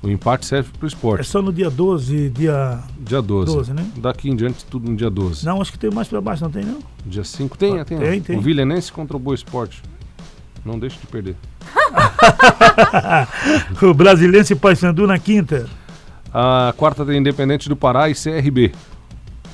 O 0.03 0.09
empate 0.11 0.45
serve 0.45 0.69
pro 0.77 0.87
É, 0.87 0.89
esporte. 0.89 1.25
só 1.27 1.41
no 1.41 1.53
dia 1.53 1.71
12, 1.71 2.29
dia. 2.31 2.81
Dia 2.99 3.23
12. 3.23 3.55
12, 3.55 3.73
né? 3.73 3.87
Daqui 3.97 4.29
em 4.29 4.37
diante, 4.37 4.65
tudo 4.67 4.91
no 4.91 4.97
dia 4.97 5.09
12. 5.09 5.47
Não, 5.47 5.63
acho 5.63 5.73
que 5.73 5.79
tem 5.79 5.91
mais 5.91 6.09
pra 6.09 6.21
baixo, 6.21 6.43
não 6.43 6.51
tem 6.51 6.65
não? 6.65 6.81
Dia 7.07 7.25
5 7.25 7.57
tem, 7.57 7.79
Ah, 7.81 7.85
tem. 7.85 7.99
tem, 7.99 8.21
tem. 8.21 8.37
O 8.37 8.41
Vilhenense 8.43 8.93
contra 8.93 9.17
o 9.17 9.21
Boa 9.21 9.35
Esporte. 9.35 9.81
Não 10.65 10.79
deixe 10.79 10.99
de 10.99 11.07
perder. 11.07 11.37
O 13.83 13.95
Brasilense 13.95 14.53
e 14.53 14.57
Paysandu 14.57 15.07
na 15.07 15.19
quinta. 15.19 15.67
A 16.33 16.73
quarta 16.77 17.05
tem 17.05 17.19
Independente 17.19 17.69
do 17.69 17.77
Pará 17.77 18.09
e 18.09 18.15
CRB. 18.15 18.73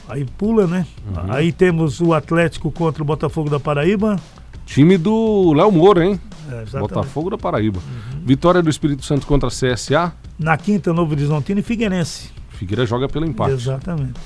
Aí 0.09 0.25
pula, 0.25 0.67
né? 0.67 0.87
Uhum. 1.07 1.33
Aí 1.33 1.53
temos 1.53 2.01
o 2.01 2.15
Atlético 2.15 2.71
contra 2.71 3.03
o 3.03 3.07
Botafogo 3.07 3.51
da 3.51 3.61
Paraíba. 3.61 4.17
Time 4.65 4.97
do 4.97 5.53
Léo 5.53 5.71
Moura, 5.73 6.05
hein? 6.05 6.21
É. 6.51 6.77
Uhum. 6.77 6.81
Botafogo 6.81 7.31
da 7.31 7.39
Paraíba. 7.39 7.81
Vitória 8.25 8.63
do 8.63 8.71
Espírito 8.71 9.05
Santo 9.05 9.27
contra 9.27 9.49
a 9.49 9.53
CSA. 9.53 10.13
Na 10.39 10.57
quinta, 10.57 10.93
Novo 10.93 11.13
Horizontino 11.13 11.61
e 11.61 11.63
Figueirense. 11.63 12.31
Figueira 12.51 12.87
joga 12.87 13.09
pelo 13.09 13.27
empate. 13.27 13.53
Exatamente. 13.53 14.19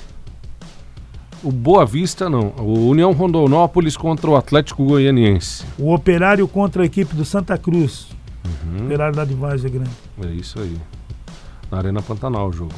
O 1.43 1.51
Boa 1.51 1.85
Vista, 1.85 2.29
não. 2.29 2.53
O 2.57 2.87
União 2.87 3.11
Rondonópolis 3.11 3.97
contra 3.97 4.29
o 4.29 4.35
Atlético 4.35 4.85
Goianiense. 4.85 5.65
O 5.77 5.93
Operário 5.93 6.47
contra 6.47 6.83
a 6.83 6.85
equipe 6.85 7.13
do 7.15 7.25
Santa 7.25 7.57
Cruz. 7.57 8.07
Uhum. 8.45 8.85
Operário 8.85 9.15
da 9.15 9.25
de 9.25 9.33
Várzea 9.33 9.69
Grande. 9.69 9.91
É 10.23 10.27
isso 10.27 10.59
aí. 10.59 10.77
Na 11.73 11.79
Arena 11.79 12.03
Pantanal 12.03 12.49
o 12.49 12.53
jogo. 12.53 12.71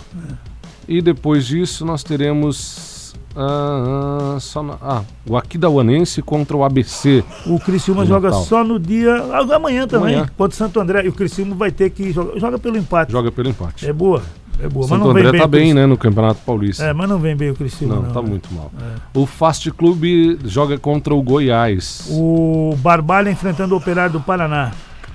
E 0.87 1.01
depois 1.01 1.45
disso 1.45 1.85
nós 1.85 2.01
teremos 2.01 3.13
Ah, 3.37 4.37
só 4.39 4.63
na- 4.63 4.77
ah, 4.81 5.01
o 5.29 5.35
Aquidauanense 5.35 6.21
contra 6.21 6.55
o 6.55 6.63
ABC. 6.63 7.21
O 7.45 7.59
Criciúma 7.59 8.05
joga 8.05 8.29
Natal. 8.29 8.45
só 8.45 8.63
no 8.63 8.79
dia. 8.79 9.11
ah, 9.33 9.55
Amanhã 9.57 9.85
também, 9.85 10.15
Amanhã. 10.15 10.29
contra 10.37 10.53
o 10.53 10.57
Santo 10.57 10.79
André. 10.79 11.03
E 11.05 11.09
o 11.09 11.11
Criciúma 11.11 11.53
vai 11.53 11.69
ter 11.69 11.89
que 11.89 12.13
jogar. 12.13 12.39
Joga 12.39 12.57
pelo 12.57 12.77
empate. 12.77 13.11
Joga 13.11 13.29
pelo 13.33 13.49
empate. 13.49 13.85
É 13.85 13.91
boa. 13.91 14.21
É 14.57 14.69
boa. 14.69 14.87
Santo 14.87 14.99
mas 14.99 14.99
não 15.03 15.09
André 15.11 15.31
vem 15.31 15.41
tá 15.41 15.45
o 15.45 15.49
bem, 15.49 15.73
né, 15.73 15.85
no 15.85 15.97
Campeonato 15.97 16.39
Paulista. 16.45 16.85
É, 16.85 16.93
mas 16.93 17.09
não 17.09 17.19
vem 17.19 17.35
bem 17.35 17.49
o 17.49 17.55
Criciúma. 17.55 17.95
não, 17.95 18.03
Não, 18.03 18.11
tá 18.13 18.21
né? 18.21 18.29
muito 18.29 18.47
mal. 18.53 18.71
O 19.13 19.25
Fast 19.25 19.69
Clube 19.71 20.39
joga 20.45 20.77
contra 20.79 21.13
o 21.13 21.21
Goiás. 21.21 22.07
O 22.09 22.73
Barbalha 22.79 23.29
enfrentando 23.29 23.75
o 23.75 23.77
Operário 23.77 24.13
do 24.13 24.21
Paraná. 24.21 24.71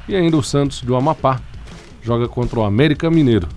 E 0.06 0.14
ainda 0.14 0.36
o 0.36 0.42
Santos 0.42 0.82
do 0.82 0.94
Amapá 0.94 1.40
joga 2.02 2.28
contra 2.28 2.60
o 2.60 2.64
América 2.64 3.10
Mineiro. 3.10 3.48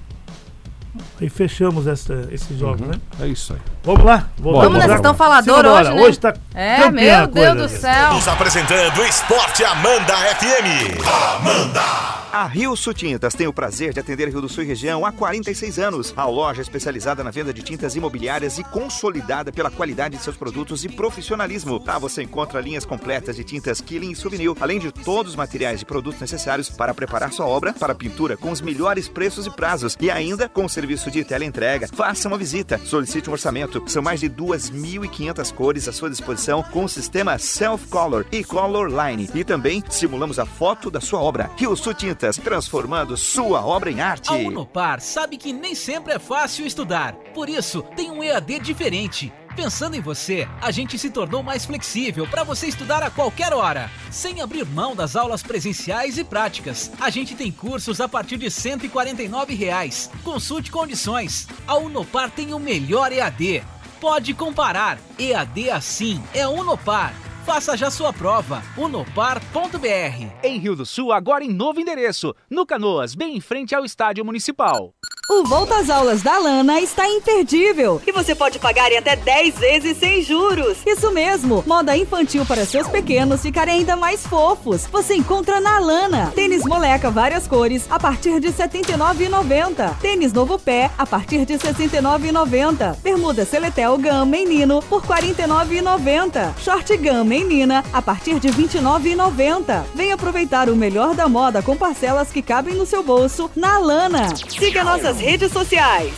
Aí 1.20 1.28
fechamos 1.30 1.88
essa, 1.88 2.28
esses 2.32 2.58
jogos, 2.58 2.82
Uhum. 2.82 2.88
né? 2.88 2.94
É 3.20 3.28
isso 3.28 3.54
aí. 3.54 3.60
Vamos 3.84 4.04
lá. 4.04 4.28
Vamos 4.38 4.74
nessa, 4.74 4.88
bora. 4.88 4.96
estão 4.96 5.14
falador 5.16 5.66
hoje, 5.66 5.90
né? 5.94 6.02
Hoje 6.02 6.20
tá 6.20 6.34
É, 6.54 6.92
meu 6.92 7.28
Deus 7.28 7.56
do 7.56 7.68
gente. 7.68 7.82
céu. 7.82 7.94
Estamos 8.04 8.28
apresentando 8.28 9.02
Esporte 9.04 9.64
Amanda 9.66 10.14
FM. 10.36 12.23
A 12.34 12.48
Rio 12.48 12.74
Tintas 12.96 13.36
tem 13.36 13.46
o 13.46 13.54
prazer 13.54 13.94
de 13.94 14.00
atender 14.00 14.28
Rio 14.28 14.42
do 14.42 14.50
Sul 14.50 14.64
e 14.64 14.66
região 14.66 15.06
há 15.06 15.12
46 15.12 15.78
anos. 15.78 16.12
A 16.18 16.26
loja 16.26 16.64
especializada 16.64 17.24
na 17.24 17.30
venda 17.30 17.54
de 17.54 17.62
tintas 17.62 17.96
imobiliárias 17.96 18.58
e 18.58 18.64
consolidada 18.64 19.52
pela 19.52 19.70
qualidade 19.70 20.18
de 20.18 20.24
seus 20.24 20.36
produtos 20.36 20.84
e 20.84 20.90
profissionalismo. 20.90 21.80
Lá 21.86 22.00
você 22.00 22.24
encontra 22.24 22.60
linhas 22.60 22.86
completas 22.86 23.36
de 23.36 23.44
tintas 23.44 23.80
Killing 23.80 24.14
e 24.14 24.16
Souvenir, 24.16 24.52
além 24.60 24.80
de 24.80 24.92
todos 24.92 25.34
os 25.34 25.36
materiais 25.36 25.84
e 25.84 25.86
produtos 25.86 26.20
necessários 26.20 26.72
para 26.72 26.92
preparar 26.92 27.32
sua 27.32 27.46
obra 27.46 27.72
para 27.72 27.94
pintura 27.94 28.36
com 28.36 28.50
os 28.50 28.62
melhores 28.62 29.08
preços 29.08 29.46
e 29.46 29.52
prazos 29.52 29.96
e 30.02 30.10
ainda 30.10 30.50
com 30.50 30.66
o 30.66 30.70
serviço 30.70 31.12
de 31.12 31.24
teleentrega. 31.24 31.88
Faça 31.94 32.28
uma 32.28 32.38
visita, 32.38 32.80
solicite 32.80 33.30
um 33.30 33.34
orçamento. 33.34 33.84
São 33.86 34.02
mais 34.02 34.22
de 34.22 34.28
2.500 34.28 35.54
cores 35.54 35.88
à 35.88 35.94
sua 35.94 36.10
disposição 36.10 36.64
com 36.64 36.86
o 36.86 36.90
sistema 36.90 37.38
Self 37.38 37.88
Color 37.90 38.26
e 38.32 38.44
Color 38.44 38.88
Line. 38.88 39.30
E 39.36 39.44
também 39.44 39.84
simulamos 39.88 40.40
a 40.40 40.48
foto 40.48 40.90
da 40.90 41.00
sua 41.00 41.20
obra. 41.20 41.52
Rio 41.58 41.76
Sul 41.76 41.94
Transformando 42.32 43.18
sua 43.18 43.66
obra 43.66 43.92
em 43.92 44.00
arte. 44.00 44.30
A 44.30 44.34
Unopar 44.34 45.02
sabe 45.02 45.38
que 45.38 45.52
nem 45.52 45.76
sempre 45.76 46.14
é 46.14 46.20
fácil 46.20 46.66
estudar. 46.66 47.14
Por 47.34 47.50
isso, 47.50 47.82
tem 47.96 48.12
um 48.12 48.24
EAD 48.24 48.60
diferente. 48.60 49.34
Pensando 49.56 49.96
em 49.96 50.02
você, 50.02 50.48
a 50.62 50.72
gente 50.72 50.98
se 50.98 51.12
tornou 51.12 51.44
mais 51.44 51.66
flexível 51.66 52.26
para 52.28 52.44
você 52.44 52.68
estudar 52.68 53.04
a 53.04 53.12
qualquer 53.12 53.54
hora, 53.54 53.90
sem 54.10 54.42
abrir 54.42 54.66
mão 54.66 54.96
das 54.96 55.16
aulas 55.16 55.44
presenciais 55.44 56.18
e 56.18 56.24
práticas. 56.24 56.92
A 57.00 57.10
gente 57.10 57.36
tem 57.36 57.52
cursos 57.52 58.02
a 58.02 58.08
partir 58.08 58.38
de 58.38 58.50
149 58.50 59.54
reais. 59.54 60.10
Consulte 60.24 60.72
condições. 60.72 61.48
A 61.68 61.78
Unopar 61.78 62.32
tem 62.32 62.54
o 62.54 62.60
melhor 62.60 63.12
EAD. 63.12 63.64
Pode 64.02 64.34
comparar. 64.34 64.98
EAD 65.20 65.70
assim 65.70 66.22
é 66.34 66.48
Unopar. 66.48 67.14
Faça 67.46 67.76
já 67.76 67.92
sua 67.92 68.14
prova. 68.14 68.64
unopar.br. 68.78 70.28
Em 70.42 70.58
Rio 70.58 70.76
do 70.76 70.86
Sul, 70.86 71.12
agora 71.12 71.44
em 71.44 71.52
novo 71.54 71.80
endereço, 71.80 72.34
no 72.50 72.66
Canoas, 72.66 73.16
bem 73.16 73.36
em 73.36 73.42
frente 73.42 73.76
ao 73.76 73.84
Estádio 73.84 74.24
Municipal. 74.24 74.94
O 75.30 75.46
Volta 75.46 75.78
às 75.78 75.90
Aulas 75.90 76.22
da 76.22 76.38
Lana 76.38 76.82
está 76.82 77.08
imperdível 77.08 78.02
e 78.06 78.12
você 78.12 78.36
pode 78.36 78.60
pagar 78.60 78.92
em 78.92 78.98
até 78.98 79.16
10 79.16 79.58
vezes 79.58 79.98
sem 79.98 80.22
juros. 80.22 80.80
Isso 80.86 81.12
mesmo, 81.12 81.64
moda 81.66 81.96
infantil 81.96 82.46
para 82.46 82.66
seus 82.66 82.90
pequenos 82.90 83.42
ficarem 83.42 83.76
ainda 83.76 83.96
mais 83.96 84.28
fofos. 84.28 84.86
Você 84.92 85.16
encontra 85.16 85.62
na 85.62 85.80
Lana. 85.80 86.34
Tênis 86.36 86.66
moleca 86.66 87.10
várias 87.10 87.48
cores 87.48 87.86
a 87.90 87.98
partir 87.98 88.42
de 88.42 88.48
R$ 88.48 88.54
79,90. 88.54 89.98
Tênis 90.02 90.34
novo 90.34 90.60
pé 90.60 90.92
a 90.98 91.06
partir 91.06 91.46
de 91.46 91.54
R$ 91.54 91.60
69,90. 91.60 92.98
Bermuda 93.02 93.46
Seletel 93.46 93.98
Gam 93.98 94.26
Menino 94.26 94.82
por 94.90 95.04
R$ 95.04 95.32
49,90. 95.32 96.58
Short 96.60 96.98
Gam 96.98 97.24
Menina 97.24 97.82
a 97.94 98.02
partir 98.02 98.40
de 98.42 98.50
R$ 98.50 98.64
29,90. 98.64 99.84
Vem 99.96 100.12
aproveitar 100.12 100.70
o 100.70 100.76
melhor 100.76 101.16
da 101.16 101.30
moda 101.30 101.62
com 101.62 101.78
parcelas 101.78 102.30
que 102.30 102.42
cabem 102.42 102.76
no 102.76 102.86
seu 102.86 103.02
bolso 103.02 103.50
na 103.56 103.78
Lana. 103.78 104.36
Siga 104.36 104.84
nossas 104.84 105.13
redes 105.20 105.52
sociais. 105.52 106.14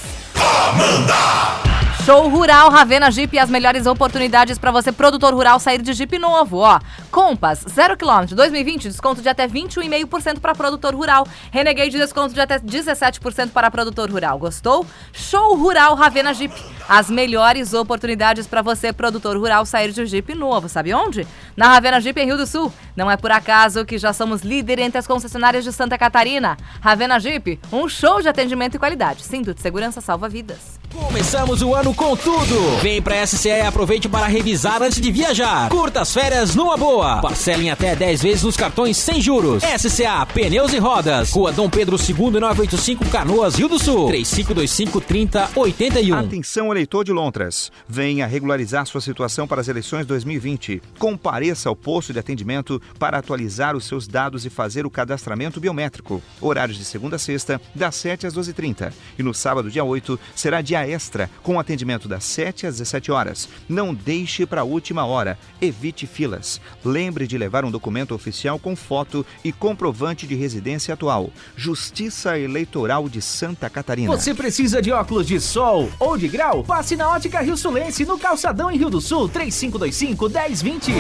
Show 2.06 2.30
Rural 2.30 2.70
Ravena 2.70 3.10
Jeep 3.10 3.36
e 3.36 3.40
as 3.40 3.50
melhores 3.50 3.88
oportunidades 3.88 4.60
para 4.60 4.70
você, 4.70 4.92
produtor 4.92 5.34
rural, 5.34 5.60
sair 5.60 5.82
de 5.82 5.92
Jeep 5.92 6.20
novo, 6.20 6.58
ó. 6.58 6.80
Compass, 7.10 7.66
0 7.68 7.98
km, 7.98 8.36
2020, 8.36 8.90
desconto 8.90 9.24
de 9.24 9.28
até 9.28 9.48
21,5% 9.48 10.40
para 10.40 10.54
produtor 10.54 10.94
rural. 10.94 11.28
Renegade, 11.50 11.98
desconto 11.98 12.36
de 12.36 12.40
até 12.40 12.60
17% 12.60 13.50
para 13.50 13.72
produtor 13.72 14.12
rural. 14.12 14.38
Gostou? 14.38 14.86
Show 15.12 15.56
Rural 15.56 15.96
Ravena 15.96 16.32
Jeep. 16.32 16.54
As 16.88 17.10
melhores 17.10 17.74
oportunidades 17.74 18.46
para 18.46 18.62
você, 18.62 18.94
produtor 18.94 19.36
rural, 19.36 19.66
sair 19.66 19.92
de 19.92 20.06
Jeep 20.06 20.36
novo. 20.36 20.70
Sabe 20.70 20.94
onde? 20.94 21.26
Na 21.58 21.70
Ravena 21.70 22.00
Jeep 22.00 22.22
em 22.22 22.28
Rio 22.28 22.38
do 22.38 22.46
Sul. 22.46 22.72
Não 22.96 23.10
é 23.10 23.18
por 23.18 23.32
acaso 23.32 23.84
que 23.84 23.98
já 23.98 24.14
somos 24.14 24.44
líder 24.44 24.78
entre 24.78 25.00
as 25.00 25.08
concessionárias 25.08 25.64
de 25.64 25.74
Santa 25.74 25.98
Catarina. 25.98 26.56
Ravena 26.80 27.20
Jeep, 27.20 27.60
um 27.72 27.90
show 27.90 28.22
de 28.22 28.30
atendimento 28.30 28.76
e 28.76 28.80
qualidade. 28.80 29.24
Cinto 29.24 29.56
de 29.56 29.62
segurança 29.62 30.02
salva 30.02 30.30
vidas. 30.30 30.85
Começamos 30.96 31.62
o 31.62 31.76
ano 31.76 31.94
com 31.94 32.16
tudo. 32.16 32.78
Vem 32.82 33.02
pra 33.02 33.28
SCE 33.28 33.50
e 33.50 33.62
aproveite 33.62 34.08
para 34.08 34.28
revisar 34.28 34.82
antes 34.82 35.02
de 35.02 35.12
viajar. 35.12 35.70
Curta 35.70 36.00
as 36.00 36.14
férias 36.14 36.56
numa 36.56 36.78
boa. 36.78 37.20
Parcelem 37.20 37.70
até 37.70 37.94
10 37.94 38.22
vezes 38.22 38.44
nos 38.44 38.56
cartões 38.56 38.96
sem 38.96 39.20
juros. 39.20 39.62
SCA 39.78 40.26
Pneus 40.26 40.72
e 40.72 40.78
Rodas. 40.78 41.32
Rua 41.32 41.52
Dom 41.52 41.70
Pedro 41.70 41.98
II, 41.98 42.40
985 42.40 43.10
Canoas, 43.10 43.56
Rio 43.56 43.68
do 43.68 43.78
Sul. 43.78 44.08
3525 44.08 45.02
3081. 45.02 46.18
Atenção, 46.18 46.72
eleitor 46.72 47.04
de 47.04 47.12
Lontras. 47.12 47.74
Venha 47.86 48.26
regularizar 48.26 48.86
sua 48.86 49.02
situação 49.02 49.46
para 49.46 49.60
as 49.60 49.68
eleições 49.68 50.06
2020. 50.06 50.82
Compareça 50.98 51.68
ao 51.68 51.76
posto 51.76 52.14
de 52.14 52.20
atendimento 52.20 52.82
para 52.98 53.18
atualizar 53.18 53.76
os 53.76 53.84
seus 53.84 54.08
dados 54.08 54.46
e 54.46 54.50
fazer 54.50 54.86
o 54.86 54.90
cadastramento 54.90 55.60
biométrico. 55.60 56.24
Horários 56.40 56.78
de 56.78 56.86
segunda 56.86 57.18
a 57.18 57.20
sexta, 57.20 57.60
das 57.74 57.96
7 57.96 58.28
às 58.28 58.34
12h30. 58.34 58.94
E 59.20 59.24
no 59.24 59.34
sábado, 59.34 59.70
dia 59.70 59.84
8, 59.84 60.18
será 60.34 60.62
dia 60.62 60.85
extra, 60.88 61.30
com 61.42 61.60
atendimento 61.60 62.08
das 62.08 62.24
7 62.24 62.68
às 62.68 62.78
17 62.78 63.12
horas. 63.12 63.50
Não 63.68 63.94
deixe 63.94 64.46
para 64.46 64.62
a 64.62 64.64
última 64.64 65.06
hora. 65.06 65.38
Evite 65.62 66.06
filas. 66.08 66.60
Lembre 66.84 67.28
de 67.28 67.38
levar 67.38 67.66
um 67.66 67.72
documento 67.72 68.14
oficial 68.14 68.60
com 68.60 68.76
foto 68.76 69.26
e 69.44 69.52
comprovante 69.52 70.28
de 70.28 70.36
residência 70.36 70.94
atual. 70.94 71.30
Justiça 71.56 72.38
Eleitoral 72.38 73.10
de 73.10 73.22
Santa 73.22 73.70
Catarina. 73.70 74.16
Você 74.16 74.34
precisa 74.34 74.82
de 74.82 74.92
óculos 74.92 75.28
de 75.28 75.40
sol 75.40 75.90
ou 76.00 76.18
de 76.18 76.28
grau? 76.28 76.64
Passe 76.64 76.96
na 76.96 77.10
Ótica 77.10 77.42
Rio 77.42 77.58
Sulense, 77.58 78.06
no 78.06 78.18
Calçadão 78.18 78.72
em 78.72 78.78
Rio 78.78 78.90
do 78.90 79.02
Sul, 79.02 79.30
3525 79.30 80.30
1020. 80.30 80.92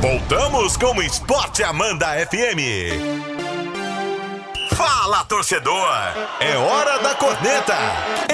Voltamos 0.00 0.76
com 0.76 0.96
o 0.96 1.02
Esporte 1.02 1.62
Amanda 1.62 2.06
FM. 2.26 3.27
Fala, 4.78 5.24
torcedor! 5.24 5.88
É 6.38 6.56
hora 6.56 7.00
da 7.00 7.12
corneta! 7.16 7.74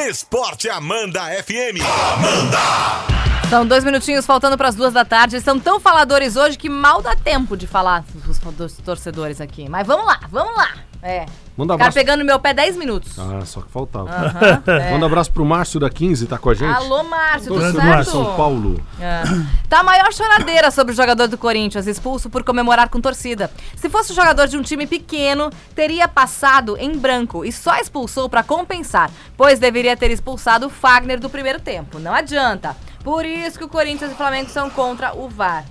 Esporte 0.07 0.69
Amanda 0.69 1.23
FM. 1.43 1.81
São 3.49 3.67
dois 3.67 3.83
minutinhos 3.83 4.27
faltando 4.27 4.55
para 4.59 4.69
as 4.69 4.75
duas 4.75 4.93
da 4.93 5.07
tarde. 5.07 5.41
São 5.41 5.59
tão 5.59 5.81
faladores 5.81 6.37
hoje 6.37 6.59
que 6.59 6.69
mal 6.69 7.01
dá 7.01 7.17
tempo 7.17 7.57
de 7.57 7.67
falar 7.67 8.05
dos 8.59 8.77
torcedores 8.77 9.41
aqui. 9.41 9.71
Mas 9.71 9.87
vamos 9.87 10.05
lá, 10.05 10.21
vamos 10.31 10.55
lá. 10.55 10.69
É. 11.07 11.27
Manda 11.55 11.75
Ficar 11.75 11.85
abraço. 11.85 11.95
pegando 11.99 12.21
no 12.21 12.25
meu 12.25 12.41
pé 12.41 12.55
10 12.55 12.77
minutos. 12.79 13.19
Ah, 13.19 13.43
só 13.45 13.61
que 13.61 13.71
faltava. 13.71 14.09
Aham, 14.11 14.63
é. 14.73 14.91
Manda 14.91 15.05
abraço 15.05 15.31
pro 15.31 15.45
Márcio 15.45 15.79
da 15.79 15.91
15, 15.91 16.27
tá 16.27 16.39
com 16.39 16.49
a 16.49 16.55
gente? 16.55 16.75
Alô, 16.75 17.05
Márcio, 17.05 17.53
tudo 17.53 17.61
certo? 17.61 18.05
de 18.05 18.11
São 18.11 18.35
Paulo. 18.35 18.83
É. 18.99 19.23
Tá 19.69 19.81
a 19.81 19.83
maior 19.83 20.11
choradeira 20.15 20.71
sobre 20.71 20.95
o 20.95 20.97
jogador 20.97 21.29
do 21.29 21.37
Corinthians, 21.37 21.87
expulso 21.87 22.31
por 22.31 22.43
comemorar 22.43 22.89
com 22.89 23.01
torcida. 23.03 23.51
Se 23.77 23.91
fosse 23.91 24.15
jogador 24.15 24.49
de 24.49 24.57
um 24.57 24.63
time 24.63 24.87
pequeno, 24.87 25.51
teria 25.75 26.09
passado 26.09 26.75
em 26.79 26.97
branco 26.97 27.45
e 27.45 27.53
só 27.53 27.77
expulsou 27.77 28.27
pra 28.29 28.43
compensar, 28.43 29.11
pois 29.37 29.59
deveria 29.59 29.97
ter 29.99 30.11
expulsado 30.11 30.67
o 30.67 30.71
Fagner 30.71 31.21
do 31.21 31.29
primeiro 31.29 31.61
tempo. 31.61 31.99
Não 31.99 32.15
adianta. 32.15 32.75
Por 33.05 33.27
isso 33.27 33.59
que 33.59 33.65
o 33.65 33.69
Corinthians 33.69 34.11
e 34.11 34.15
o 34.15 34.17
Flamengo 34.17 34.49
são 34.49 34.71
contra 34.71 35.15
o 35.15 35.29
VAR. 35.29 35.67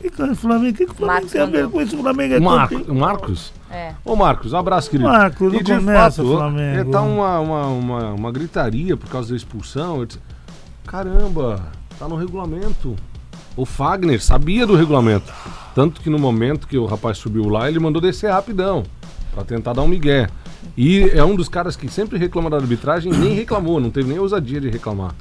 Que 0.00 0.10
que 0.10 0.22
o 0.22 0.34
Flamengo, 0.34 0.76
que 0.76 0.86
que 0.86 0.92
o 0.92 0.94
Flamengo 0.94 1.12
Marcos 1.14 1.32
tem 1.32 1.40
a 1.42 1.46
ver 1.46 1.68
com 1.68 1.80
isso? 1.80 1.96
O 1.96 2.00
Flamengo 2.02 2.34
é 2.34 2.40
Marco, 2.40 2.74
campeão. 2.78 2.94
Marcos? 2.96 3.52
É. 3.74 3.92
Ô 4.04 4.14
Marcos, 4.16 4.52
um 4.52 4.56
abraço, 4.58 4.88
querido. 4.90 5.08
Marcos, 5.08 5.52
não 5.52 5.60
e 5.60 5.62
de 5.62 5.74
começa, 5.74 6.22
fato, 6.22 6.36
Flamengo. 6.36 6.78
é, 6.78 6.84
tá 6.84 7.02
uma, 7.02 7.40
uma, 7.40 7.66
uma, 7.66 8.12
uma 8.12 8.32
gritaria 8.32 8.96
por 8.96 9.08
causa 9.10 9.30
da 9.30 9.36
expulsão. 9.36 10.06
Caramba, 10.86 11.60
tá 11.98 12.06
no 12.08 12.16
regulamento. 12.16 12.94
O 13.56 13.64
Fagner 13.64 14.22
sabia 14.22 14.66
do 14.66 14.74
regulamento. 14.76 15.32
Tanto 15.74 16.00
que 16.00 16.10
no 16.10 16.18
momento 16.18 16.66
que 16.68 16.76
o 16.78 16.86
rapaz 16.86 17.18
subiu 17.18 17.48
lá, 17.48 17.68
ele 17.68 17.78
mandou 17.78 18.00
descer 18.00 18.30
rapidão. 18.30 18.82
Pra 19.32 19.44
tentar 19.44 19.72
dar 19.72 19.82
um 19.82 19.88
migué. 19.88 20.28
E 20.76 21.10
é 21.12 21.24
um 21.24 21.34
dos 21.36 21.48
caras 21.48 21.76
que 21.76 21.88
sempre 21.88 22.18
reclama 22.18 22.48
da 22.50 22.56
arbitragem 22.56 23.12
e 23.12 23.16
nem 23.16 23.34
reclamou, 23.34 23.80
não 23.80 23.90
teve 23.90 24.08
nem 24.08 24.18
ousadia 24.18 24.60
de 24.60 24.68
reclamar. 24.70 25.14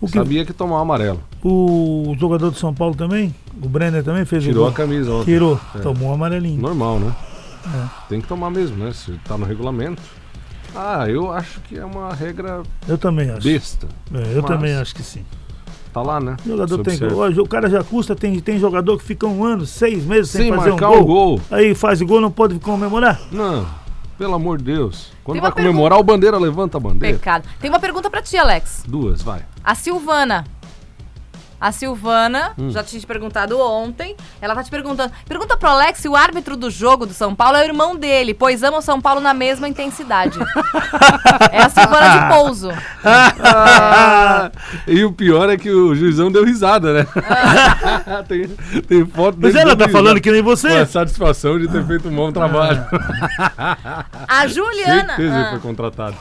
O 0.00 0.06
que- 0.06 0.12
Sabia 0.18 0.44
que 0.44 0.52
tomar 0.52 0.76
um 0.78 0.80
amarelo. 0.82 1.20
O 1.42 2.14
jogador 2.18 2.50
de 2.50 2.58
São 2.58 2.74
Paulo 2.74 2.94
também, 2.94 3.34
o 3.62 3.68
Brenner 3.68 4.02
também 4.04 4.24
fez 4.24 4.42
Tirou 4.42 4.64
o 4.66 4.68
a 4.68 4.72
camisa 4.72 5.10
ontem. 5.12 5.26
Tirou, 5.32 5.58
É. 5.74 5.78
tomou 5.78 6.10
um 6.10 6.14
amarelinho. 6.14 6.60
Normal, 6.60 6.98
né? 6.98 7.12
É. 7.66 7.88
Tem 8.08 8.20
que 8.20 8.26
tomar 8.28 8.50
mesmo, 8.50 8.76
né? 8.84 8.92
Se 8.92 9.12
tá 9.24 9.36
no 9.38 9.44
regulamento. 9.46 10.02
Ah, 10.74 11.08
eu 11.08 11.30
acho 11.32 11.60
que 11.60 11.78
é 11.78 11.84
uma 11.84 12.12
regra 12.12 12.62
Eu 12.88 12.98
também 12.98 13.30
acho. 13.30 13.42
besta. 13.46 13.86
É, 14.12 14.36
eu 14.36 14.42
Mas 14.42 14.50
também 14.50 14.74
acho 14.74 14.94
que 14.94 15.02
sim. 15.02 15.24
Tá 15.92 16.02
lá, 16.02 16.18
né? 16.18 16.36
O 16.44 16.48
jogador 16.48 16.78
tem, 16.82 17.04
hoje 17.04 17.40
o 17.40 17.46
cara 17.46 17.70
já 17.70 17.84
custa, 17.84 18.16
tem, 18.16 18.40
tem 18.40 18.58
jogador 18.58 18.98
que 18.98 19.04
fica 19.04 19.28
um 19.28 19.44
ano, 19.44 19.64
seis 19.64 20.04
meses 20.04 20.30
sem 20.32 20.42
Sem 20.42 20.52
fazer 20.52 20.70
um 20.70 20.72
marcar 20.72 20.88
gol. 20.88 21.00
um 21.00 21.04
gol. 21.04 21.40
Aí 21.52 21.72
faz 21.72 22.02
gol, 22.02 22.20
não 22.20 22.32
pode 22.32 22.58
comemorar. 22.58 23.20
Não, 23.30 23.64
pelo 24.18 24.34
amor 24.34 24.58
de 24.58 24.64
Deus. 24.64 25.12
Quando 25.22 25.40
vai 25.40 25.50
uma 25.50 25.54
comemorar, 25.54 26.00
o 26.00 26.02
bandeira 26.02 26.36
levanta 26.36 26.78
a 26.78 26.80
bandeira. 26.80 27.16
Pecado. 27.16 27.48
Tem 27.60 27.70
uma 27.70 27.78
pergunta 27.78 28.10
pra 28.10 28.20
ti, 28.20 28.36
Alex. 28.36 28.82
Duas, 28.88 29.22
vai. 29.22 29.42
A 29.62 29.76
Silvana. 29.76 30.44
A 31.60 31.72
Silvana, 31.72 32.52
Hum. 32.58 32.70
já 32.70 32.82
tinha 32.82 33.00
te 33.00 33.06
perguntado 33.06 33.58
ontem. 33.58 34.14
Ela 34.40 34.54
tá 34.54 34.62
te 34.62 34.70
perguntando. 34.70 35.12
Pergunta 35.26 35.56
pro 35.56 35.68
Alex 35.70 36.00
se 36.00 36.08
o 36.08 36.14
árbitro 36.16 36.56
do 36.56 36.70
jogo 36.70 37.06
do 37.06 37.14
São 37.14 37.34
Paulo 37.34 37.56
é 37.56 37.62
o 37.62 37.64
irmão 37.64 37.96
dele, 37.96 38.34
pois 38.34 38.62
ama 38.62 38.78
o 38.78 38.82
São 38.82 39.00
Paulo 39.00 39.20
na 39.20 39.32
mesma 39.32 39.66
intensidade. 39.68 40.38
é 41.50 41.62
a 41.62 41.68
Silvana 41.70 42.08
de 42.20 42.34
Pouso. 42.34 42.70
Ah, 43.04 44.50
e 44.86 45.04
o 45.04 45.12
pior 45.12 45.48
é 45.48 45.56
que 45.56 45.70
o 45.70 45.94
juizão 45.94 46.30
deu 46.30 46.44
risada, 46.44 46.92
né? 46.92 47.06
tem, 48.28 48.48
tem 48.82 49.06
foto 49.06 49.38
Mas 49.40 49.52
dele 49.54 49.64
ela 49.70 49.76
tá 49.76 49.86
risada. 49.86 49.92
falando 50.04 50.20
que 50.20 50.30
nem 50.30 50.42
você. 50.42 50.68
Com 50.68 50.82
a 50.82 50.86
satisfação 50.86 51.58
de 51.58 51.68
ter 51.68 51.84
feito 51.86 52.08
um 52.08 52.14
bom 52.14 52.30
trabalho. 52.32 52.84
A 54.28 54.46
Juliana. 54.46 55.16
Certeza 55.16 55.34
Ah. 55.38 55.50
foi 55.50 55.60
contratado. 55.60 56.16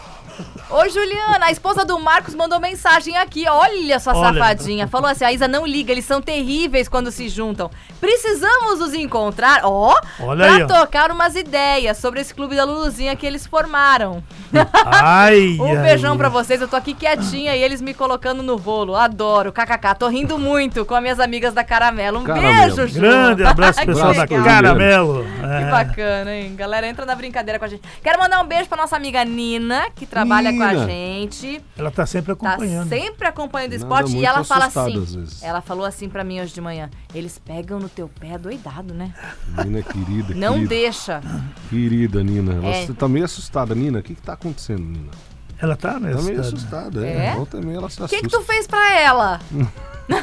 Ô, 0.73 0.89
Juliana, 0.89 1.45
a 1.45 1.51
esposa 1.51 1.85
do 1.85 1.99
Marcos 1.99 2.33
mandou 2.33 2.59
mensagem 2.59 3.15
aqui. 3.15 3.45
Olha 3.47 3.99
sua 3.99 4.15
Olha. 4.15 4.33
safadinha. 4.39 4.87
Falou 4.87 5.07
assim: 5.07 5.23
a 5.23 5.31
Isa 5.31 5.47
não 5.47 5.67
liga, 5.67 5.91
eles 5.91 6.03
são 6.05 6.19
terríveis 6.21 6.87
quando 6.89 7.11
se 7.11 7.29
juntam. 7.29 7.69
Precisamos 8.01 8.81
os 8.81 8.93
encontrar, 8.93 9.61
ó, 9.63 9.95
Olha 10.19 10.45
pra 10.45 10.55
aí, 10.55 10.63
ó. 10.63 10.67
tocar 10.67 11.11
umas 11.11 11.35
ideias 11.35 11.97
sobre 11.97 12.21
esse 12.21 12.33
clube 12.33 12.55
da 12.55 12.63
Luluzinha 12.65 13.15
que 13.15 13.25
eles 13.25 13.45
formaram. 13.45 14.23
Ai, 14.83 15.57
Um 15.61 15.77
ai. 15.77 15.83
beijão 15.83 16.17
pra 16.17 16.27
vocês, 16.27 16.59
eu 16.59 16.67
tô 16.67 16.75
aqui 16.75 16.93
quietinha 16.93 17.55
e 17.55 17.61
eles 17.61 17.79
me 17.81 17.93
colocando 17.93 18.41
no 18.41 18.55
rolo. 18.55 18.95
Adoro, 18.95 19.51
kkk. 19.53 19.95
Tô 19.97 20.07
rindo 20.07 20.37
muito 20.39 20.83
com 20.85 20.95
as 20.95 21.01
minhas 21.01 21.19
amigas 21.19 21.53
da 21.53 21.63
Caramelo. 21.63 22.19
Um 22.19 22.23
Caramelo. 22.23 22.75
beijo, 22.75 22.87
Ju. 22.87 22.99
Grande 22.99 23.43
abraço 23.45 23.79
Que 23.79 23.85
pessoal 23.85 24.13
da 24.13 24.21
legal. 24.23 24.43
Caramelo. 24.43 25.23
Que 25.39 25.45
É. 25.45 25.69
bacana, 25.71 26.35
hein? 26.35 26.55
Galera, 26.55 26.87
entra 26.87 27.05
na 27.05 27.15
brincadeira 27.15 27.59
com 27.59 27.65
a 27.65 27.67
gente. 27.67 27.83
Quero 28.03 28.19
mandar 28.19 28.41
um 28.41 28.45
beijo 28.47 28.67
pra 28.67 28.77
nossa 28.77 28.95
amiga 28.95 29.23
Nina, 29.23 29.85
que 29.95 30.05
trabalha 30.05 30.51
com 30.51 30.62
a 30.63 30.73
Nina. 30.73 30.85
gente. 30.87 31.61
Ela 31.77 31.91
tá 31.91 32.05
sempre 32.05 32.35
Tá 32.35 32.49
acompanhando. 32.51 32.89
sempre 32.89 33.27
acompanhando 33.27 33.71
o 33.73 33.79
Nada 33.79 33.83
esporte. 34.03 34.17
E 34.17 34.25
ela 34.25 34.43
fala 34.43 34.65
assustada, 34.65 34.89
assim. 34.89 35.01
às 35.03 35.15
vezes. 35.15 35.43
Ela 35.43 35.61
falou 35.61 35.85
assim 35.85 36.09
pra 36.09 36.23
mim 36.23 36.41
hoje 36.41 36.53
de 36.53 36.61
manhã. 36.61 36.89
Eles 37.13 37.37
pegam 37.37 37.79
no 37.79 37.89
teu 37.89 38.07
pé 38.07 38.37
doidado, 38.37 38.93
né? 38.93 39.13
Nina 39.63 39.81
querida, 39.81 40.33
Não 40.35 40.53
querida. 40.53 40.69
deixa. 40.69 41.21
Querida, 41.69 42.23
Nina. 42.23 42.65
É. 42.67 42.85
Você 42.85 42.93
tá 42.93 43.07
meio 43.07 43.25
assustada, 43.25 43.73
Nina. 43.75 43.99
O 43.99 44.03
que 44.03 44.15
que 44.15 44.21
tá 44.21 44.33
acontecendo, 44.33 44.81
Nina? 44.83 45.11
Ela 45.61 45.75
tá, 45.77 45.99
né? 45.99 46.13
Tá 46.13 46.21
meio 46.21 46.41
assustada. 46.41 47.07
é. 47.07 47.27
É? 47.27 47.35
Volta 47.35 47.57
e 47.57 47.65
meia 47.65 47.77
ela 47.77 47.89
se 47.89 48.01
O 48.01 48.05
assusta. 48.05 48.15
que, 48.21 48.21
que 48.29 48.35
tu 48.37 48.41
fez 48.43 48.67
pra 48.67 48.99
ela? 48.99 49.39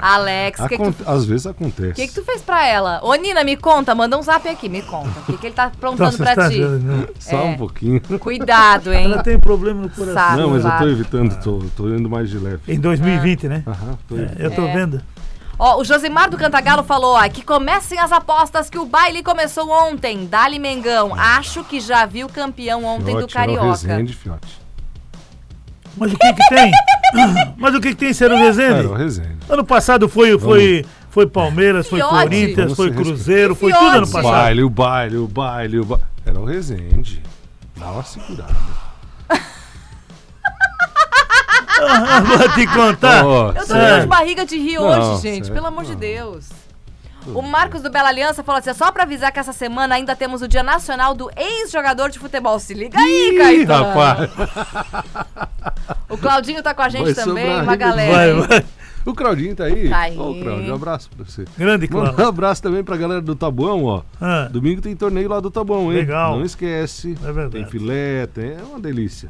Alex, 0.00 0.60
o 0.60 0.68
que, 0.68 0.76
que 0.78 0.92
tu 0.92 1.10
Às 1.10 1.24
vezes 1.24 1.46
acontece. 1.46 1.90
O 1.92 1.94
que, 1.94 2.08
que 2.08 2.14
tu 2.14 2.24
fez 2.24 2.42
pra 2.42 2.66
ela? 2.66 3.00
Ô, 3.02 3.14
Nina, 3.14 3.42
me 3.44 3.56
conta, 3.56 3.94
manda 3.94 4.18
um 4.18 4.22
zap 4.22 4.46
aqui, 4.48 4.68
me 4.68 4.82
conta. 4.82 5.20
O 5.20 5.22
que, 5.24 5.36
que 5.38 5.46
ele 5.48 5.54
tá 5.54 5.60
Tá 5.70 5.72
aprontando 5.76 6.16
pra 6.16 6.32
assustada, 6.32 6.50
ti? 6.50 6.60
né? 6.60 7.06
Só 7.18 7.36
É. 7.36 7.44
um 7.44 7.56
pouquinho. 7.56 8.00
Cuidado, 8.18 8.92
hein? 8.92 9.04
Ela 9.04 9.22
tem 9.22 9.38
problema 9.38 9.82
no 9.82 9.90
coração. 9.90 10.14
Sabe. 10.14 10.40
Não, 10.40 10.50
mas 10.50 10.64
eu 10.64 10.70
tô 10.78 10.88
evitando, 10.88 11.42
tô, 11.42 11.58
tô 11.76 11.88
indo 11.88 12.08
mais 12.08 12.30
de 12.30 12.38
leve. 12.38 12.60
Em 12.66 12.78
2020, 12.80 13.48
né? 13.48 13.62
Aham, 13.66 13.98
tô 14.08 14.16
É, 14.16 14.36
eu 14.38 14.50
tô 14.50 14.62
É. 14.62 14.72
vendo. 14.72 15.02
Ó, 15.58 15.78
o 15.78 15.84
Josimar 15.84 16.30
do 16.30 16.38
Cantagalo 16.38 16.82
falou, 16.82 17.16
ó, 17.16 17.28
que 17.28 17.42
comecem 17.44 17.98
as 17.98 18.10
apostas 18.12 18.70
que 18.70 18.78
o 18.78 18.86
baile 18.86 19.22
começou 19.22 19.68
ontem. 19.70 20.26
Dali 20.26 20.58
Mengão. 20.58 21.14
Acho 21.14 21.62
que 21.64 21.78
já 21.80 22.06
viu 22.06 22.28
campeão 22.30 22.82
ontem 22.84 23.12
do 23.14 23.28
Fiote, 23.28 23.36
era 23.36 23.52
o 23.52 23.54
Carioca. 23.56 23.66
Resende, 23.88 24.14
Fiote. 24.14 24.58
Mas 25.96 26.12
o 26.12 26.16
que 26.18 26.32
que 26.34 26.48
tem? 26.48 26.70
Mas 27.56 27.74
o 27.74 27.80
que 27.80 27.88
que 27.90 27.94
tem 27.96 28.12
ser 28.12 28.30
o 28.32 28.36
Rezende? 28.36 28.78
Era 28.80 28.88
o 28.88 28.94
Resende. 28.94 29.36
Ano 29.48 29.64
passado 29.64 30.08
foi, 30.08 30.38
foi, 30.38 30.84
foi 31.10 31.26
Palmeiras, 31.26 31.88
foi 31.88 31.98
Fiote. 31.98 32.14
Corinthians, 32.14 32.56
Vamos 32.72 32.76
foi. 32.76 32.90
Cruzeiro, 32.92 33.54
foi 33.54 33.72
tudo 33.72 33.84
ano 33.86 34.06
O 34.06 34.10
passado. 34.10 34.32
baile, 34.32 34.62
o 34.62 34.70
baile, 34.70 35.16
o 35.16 35.26
baile, 35.26 35.78
o 35.80 35.84
baile. 35.84 36.04
Era 36.24 36.38
o 36.38 36.44
Resende. 36.44 37.22
Dá 37.76 37.90
uma 37.90 38.02
segurada. 38.04 38.54
Ah, 41.82 42.20
Vou 42.20 42.48
te 42.50 42.66
contar. 42.66 43.24
Eu 43.24 43.54
tô 43.54 43.64
sério. 43.64 43.86
dando 43.86 44.00
de 44.02 44.06
barriga 44.06 44.44
de 44.44 44.58
rir 44.58 44.74
Não, 44.76 44.84
hoje, 45.14 45.22
gente. 45.22 45.46
sério, 45.46 45.54
Pelo 45.54 45.66
amor 45.66 45.84
de. 45.84 45.94
Deus. 45.96 46.48
O 47.28 47.42
Marcos 47.42 47.82
do 47.82 47.90
Bela 47.90 48.08
Aliança 48.08 48.42
falou 48.42 48.58
assim: 48.58 48.72
só 48.74 48.90
pra 48.90 49.02
avisar 49.04 49.30
que 49.32 49.38
essa 49.38 49.52
semana 49.52 49.94
ainda 49.94 50.16
temos 50.16 50.42
o 50.42 50.48
Dia 50.48 50.62
Nacional 50.62 51.14
do 51.14 51.30
Ex-Jogador 51.36 52.10
de 52.10 52.18
Futebol. 52.18 52.58
Se 52.58 52.74
liga 52.74 52.98
aí, 52.98 53.30
Ih, 53.32 53.38
Caetano. 53.38 53.84
rapaz. 53.84 54.30
O 56.08 56.16
Claudinho 56.18 56.62
tá 56.62 56.74
com 56.74 56.82
a 56.82 56.88
gente 56.88 57.04
Vai 57.04 57.14
também, 57.14 57.44
sobrar 57.46 57.62
uma 57.64 57.76
galera. 57.76 58.12
Vai, 58.12 58.30
hein? 58.30 58.40
vai. 58.48 58.64
O 59.06 59.14
Claudinho 59.14 59.56
tá 59.56 59.64
aí? 59.64 59.88
Tá 59.88 59.98
aí. 59.98 60.18
Ô, 60.18 60.34
Claudio, 60.42 60.72
um 60.72 60.74
abraço 60.74 61.08
pra 61.16 61.24
você. 61.24 61.44
Grande 61.56 61.88
Manda 61.90 62.06
Cláudio. 62.10 62.24
um 62.24 62.28
abraço 62.28 62.62
também 62.62 62.84
pra 62.84 62.96
galera 62.96 63.20
do 63.22 63.34
Tabuão, 63.34 63.84
ó. 63.84 64.02
Ah, 64.20 64.48
Domingo 64.50 64.82
tem 64.82 64.94
torneio 64.94 65.28
lá 65.28 65.40
do 65.40 65.50
Tabuão, 65.50 65.90
hein? 65.90 65.98
Legal. 66.00 66.36
Não 66.36 66.44
esquece. 66.44 67.16
É 67.24 67.32
verdade. 67.32 67.50
Tem 67.50 67.66
filé, 67.66 68.26
tem... 68.26 68.50
é 68.50 68.62
uma 68.68 68.78
delícia. 68.78 69.28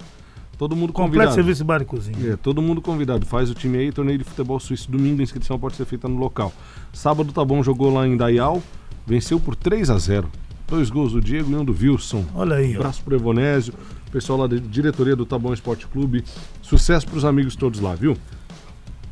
Todo 0.61 0.77
mundo 0.77 0.93
completo 0.93 1.13
convidado. 1.13 1.35
serviço 1.35 1.59
de 1.63 1.65
bar 1.65 1.81
e 1.81 1.87
cozinha. 1.87 2.33
É, 2.35 2.37
todo 2.37 2.61
mundo 2.61 2.83
convidado. 2.83 3.25
Faz 3.25 3.49
o 3.49 3.55
time 3.55 3.79
aí, 3.79 3.91
torneio 3.91 4.19
de 4.19 4.25
futebol 4.25 4.61
suíço. 4.61 4.91
Domingo 4.91 5.21
a 5.21 5.23
inscrição 5.23 5.59
pode 5.59 5.75
ser 5.75 5.87
feita 5.87 6.07
no 6.07 6.19
local. 6.19 6.53
Sábado 6.93 7.33
tá 7.33 7.43
bom, 7.43 7.63
jogou 7.63 7.91
lá 7.91 8.07
em 8.07 8.15
Dayal, 8.15 8.63
venceu 9.07 9.41
por 9.41 9.57
3 9.57 9.89
a 9.89 9.97
0 9.97 10.29
Dois 10.69 10.91
gols 10.91 11.15
do 11.15 11.21
Diego 11.23 11.51
e 11.51 11.55
um 11.57 11.65
do 11.65 11.73
Wilson. 11.73 12.27
Olha 12.35 12.57
aí, 12.57 12.73
Um 12.73 12.77
ó. 12.77 12.81
abraço 12.81 13.03
pro 13.03 13.17
Evonésio, 13.17 13.73
pessoal 14.13 14.39
lá 14.41 14.47
da 14.47 14.57
diretoria 14.57 15.17
do 15.17 15.25
Taboão 15.25 15.55
Esporte 15.55 15.87
Clube. 15.87 16.23
Sucesso 16.61 17.07
pros 17.09 17.25
amigos 17.25 17.57
todos 17.57 17.81
lá, 17.81 17.95
viu? 17.95 18.15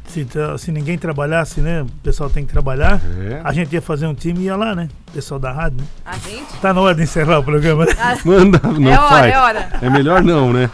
Se, 0.09 0.27
se 0.59 0.73
ninguém 0.73 0.97
trabalhasse, 0.97 1.61
né? 1.61 1.83
O 1.83 1.87
pessoal 2.03 2.31
tem 2.31 2.45
que 2.47 2.53
trabalhar. 2.53 3.01
É. 3.21 3.41
A 3.45 3.53
gente 3.53 3.73
ia 3.73 3.83
fazer 3.83 4.07
um 4.07 4.15
time 4.15 4.41
e 4.41 4.45
ia 4.45 4.57
lá, 4.57 4.75
né? 4.75 4.89
O 5.09 5.13
pessoal 5.13 5.39
da 5.39 5.53
rádio, 5.53 5.79
né? 5.79 5.85
A 6.05 6.17
gente? 6.17 6.57
Tá 6.61 6.73
na 6.73 6.81
hora 6.81 6.95
de 6.95 7.03
encerrar 7.03 7.39
o 7.39 7.45
programa, 7.45 7.85
né? 7.85 7.93
Manda, 8.25 8.61
não 8.65 8.91
É 8.91 8.99
hora, 8.99 9.09
faz. 9.09 9.35
é 9.35 9.39
hora. 9.39 9.69
É 9.83 9.91
melhor 9.91 10.23
não, 10.23 10.53
né? 10.53 10.71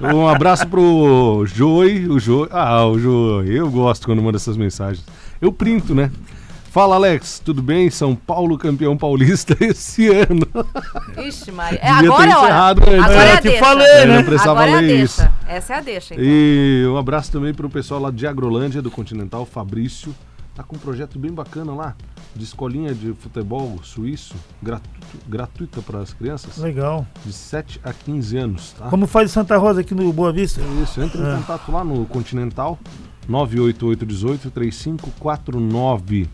Um 0.00 0.26
abraço 0.28 0.66
pro 0.66 1.44
Joey, 1.46 2.08
o 2.08 2.18
Joey. 2.18 2.48
Ah, 2.52 2.84
o 2.86 2.98
Joey, 2.98 3.54
eu 3.54 3.70
gosto 3.70 4.06
quando 4.06 4.22
manda 4.22 4.36
essas 4.38 4.56
mensagens. 4.56 5.04
Eu 5.40 5.52
printo, 5.52 5.94
né? 5.94 6.10
Fala, 6.70 6.94
Alex, 6.94 7.40
tudo 7.44 7.60
bem? 7.60 7.90
São 7.90 8.14
Paulo 8.14 8.56
campeão 8.56 8.96
paulista 8.96 9.56
esse 9.60 10.06
ano. 10.08 10.46
Ixi, 11.26 11.50
Maria. 11.50 11.80
É, 11.82 11.92
Devia 11.94 12.08
agora 12.10 12.30
é 12.30 12.34
encerrado 12.34 12.82
antes. 12.82 13.04
Agora 13.04 13.24
é 13.24 13.30
Eu 13.30 13.34
a 13.34 13.36
te 13.38 13.42
deixa. 13.42 13.58
falei, 13.64 13.86
É, 13.88 14.06
né? 14.06 14.16
não 14.16 14.24
precisava 14.24 14.50
Agora 14.62 14.70
é 14.70 14.74
a 14.74 14.80
ler 14.80 14.86
deixa. 14.86 15.04
isso. 15.04 15.28
Essa 15.48 15.74
é 15.74 15.76
a 15.76 15.80
deixa, 15.80 16.14
então. 16.14 16.24
E 16.24 16.86
um 16.88 16.96
abraço 16.96 17.32
também 17.32 17.52
pro 17.52 17.68
pessoal 17.68 18.00
lá 18.00 18.10
de 18.12 18.24
Agrolândia, 18.24 18.80
do 18.80 18.88
Continental, 18.90 19.44
Fabrício. 19.44 20.14
Tá 20.54 20.62
com 20.62 20.76
um 20.76 20.78
projeto 20.78 21.18
bem 21.18 21.32
bacana 21.32 21.72
lá, 21.74 21.96
de 22.36 22.44
escolinha 22.44 22.94
de 22.94 23.14
futebol 23.14 23.78
suíço, 23.82 24.34
gratuito, 24.62 25.16
gratuita 25.28 25.80
para 25.82 26.00
as 26.00 26.12
crianças, 26.12 26.58
Legal. 26.58 27.06
de 27.24 27.32
7 27.32 27.80
a 27.82 27.92
15 27.92 28.36
anos, 28.36 28.72
tá? 28.78 28.86
Como 28.90 29.06
faz 29.06 29.30
Santa 29.30 29.56
Rosa 29.56 29.80
aqui 29.80 29.94
no 29.94 30.12
Boa 30.12 30.32
Vista? 30.32 30.60
É 30.60 30.82
isso, 30.82 31.00
entre 31.00 31.20
em 31.20 31.36
contato 31.36 31.70
lá 31.72 31.82
no 31.82 32.04
Continental 32.04 32.78
98818 33.28 34.50
3549 34.50 36.28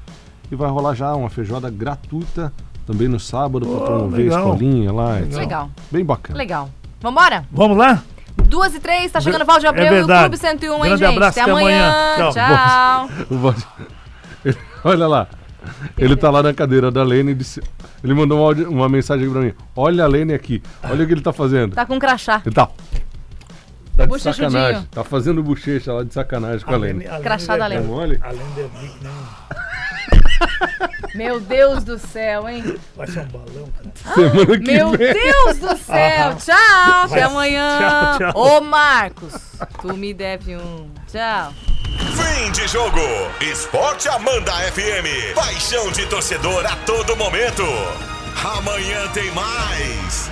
e 0.51 0.55
vai 0.55 0.71
rolar 0.71 0.95
já 0.95 1.15
uma 1.15 1.29
feijoada 1.31 1.69
gratuita 1.71 2.53
também 2.87 3.09
no 3.09 3.19
sábado 3.19 3.67
para 3.67 3.85
promover 3.87 4.21
legal. 4.21 4.39
a 4.39 4.41
escolinha 4.55 4.93
lá. 4.93 5.21
etc. 5.21 5.37
Legal, 5.39 5.71
Bem 5.91 6.05
bacana. 6.05 6.39
legal. 6.39 6.71
Vambora? 7.01 7.45
Vamos 7.51 7.77
lá? 7.77 8.03
Duas 8.49 8.75
e 8.75 8.81
três, 8.81 9.11
tá 9.11 9.21
chegando 9.21 9.43
o 9.43 9.45
Valde 9.47 9.67
É 9.67 9.69
Abreu 9.69 9.97
e 9.99 10.03
o. 10.03 10.07
Clube 10.07 10.37
101, 10.37 10.75
hein, 10.75 10.81
Grande 10.83 10.99
gente? 10.99 11.13
abraço, 11.15 11.41
até 11.41 11.51
até 11.51 11.51
amanhã. 11.51 11.91
amanhã. 12.17 12.33
Tchau. 12.33 13.09
Tchau. 13.29 13.55
Ele- 14.45 14.59
Olha 14.85 15.07
lá. 15.09 15.27
Ele 15.99 16.15
tá 16.17 16.31
lá 16.31 16.43
na 16.45 16.55
cadeira 16.55 16.91
da 16.93 17.03
Lene 17.03 17.33
e 17.33 17.35
disse. 17.35 17.61
Ele 18.05 18.15
mandou 18.15 18.39
uma, 18.39 18.47
áudio- 18.47 18.71
uma 18.71 18.89
mensagem 18.89 19.29
pra 19.29 19.41
mim. 19.41 19.53
Olha 19.75 20.05
a 20.05 20.07
Lene 20.07 20.33
aqui. 20.33 20.63
Olha 20.85 21.03
o 21.03 21.07
que 21.07 21.13
ele 21.13 21.21
tá 21.23 21.33
fazendo. 21.33 21.75
Tá 21.75 21.85
com 21.85 21.99
crachá. 21.99 22.41
Ele 22.47 22.55
tá. 22.55 22.69
Tá 23.97 24.05
de 24.07 24.19
sacanagem. 24.21 24.83
Tá 24.93 25.03
fazendo 25.03 25.43
bochecha 25.43 25.93
lá 25.93 26.05
de 26.05 26.13
sacanagem 26.15 26.65
com 26.65 26.73
a 26.75 26.77
Lene. 26.77 27.05
Crachá 27.23 27.57
da 27.57 27.65
É 27.65 27.69
Lene. 27.69 27.87
mole? 27.87 28.19
Além 28.23 28.47
de 28.55 28.63
Vic, 28.79 29.03
né? 29.03 29.11
Meu 31.15 31.41
Deus 31.41 31.83
do 31.83 31.99
céu, 31.99 32.49
hein? 32.49 32.79
Vai 32.95 33.07
ser 33.07 33.21
um 33.21 33.27
balão, 33.27 33.73
cara. 33.77 34.15
Semana 34.15 34.59
que 34.59 34.73
Meu 34.73 34.91
vem. 34.91 35.13
Deus 35.15 35.59
do 35.59 35.77
céu. 35.79 36.37
Tchau. 36.37 37.05
Até 37.05 37.23
amanhã. 37.23 38.17
Tchau, 38.19 38.33
tchau. 38.33 38.43
Ô, 38.43 38.61
Marcos, 38.61 39.35
tu 39.81 39.97
me 39.97 40.13
deve 40.13 40.57
um. 40.57 40.91
Tchau. 41.11 41.53
Fim 42.15 42.51
de 42.53 42.69
jogo. 42.69 43.01
Esporte 43.41 44.09
Amanda 44.09 44.53
FM. 44.73 45.35
Paixão 45.35 45.91
de 45.93 46.07
torcedor 46.07 46.67
a 46.67 46.77
todo 46.85 47.17
momento. 47.17 47.63
Amanhã 48.59 49.09
tem 49.15 49.31
mais. 49.33 50.31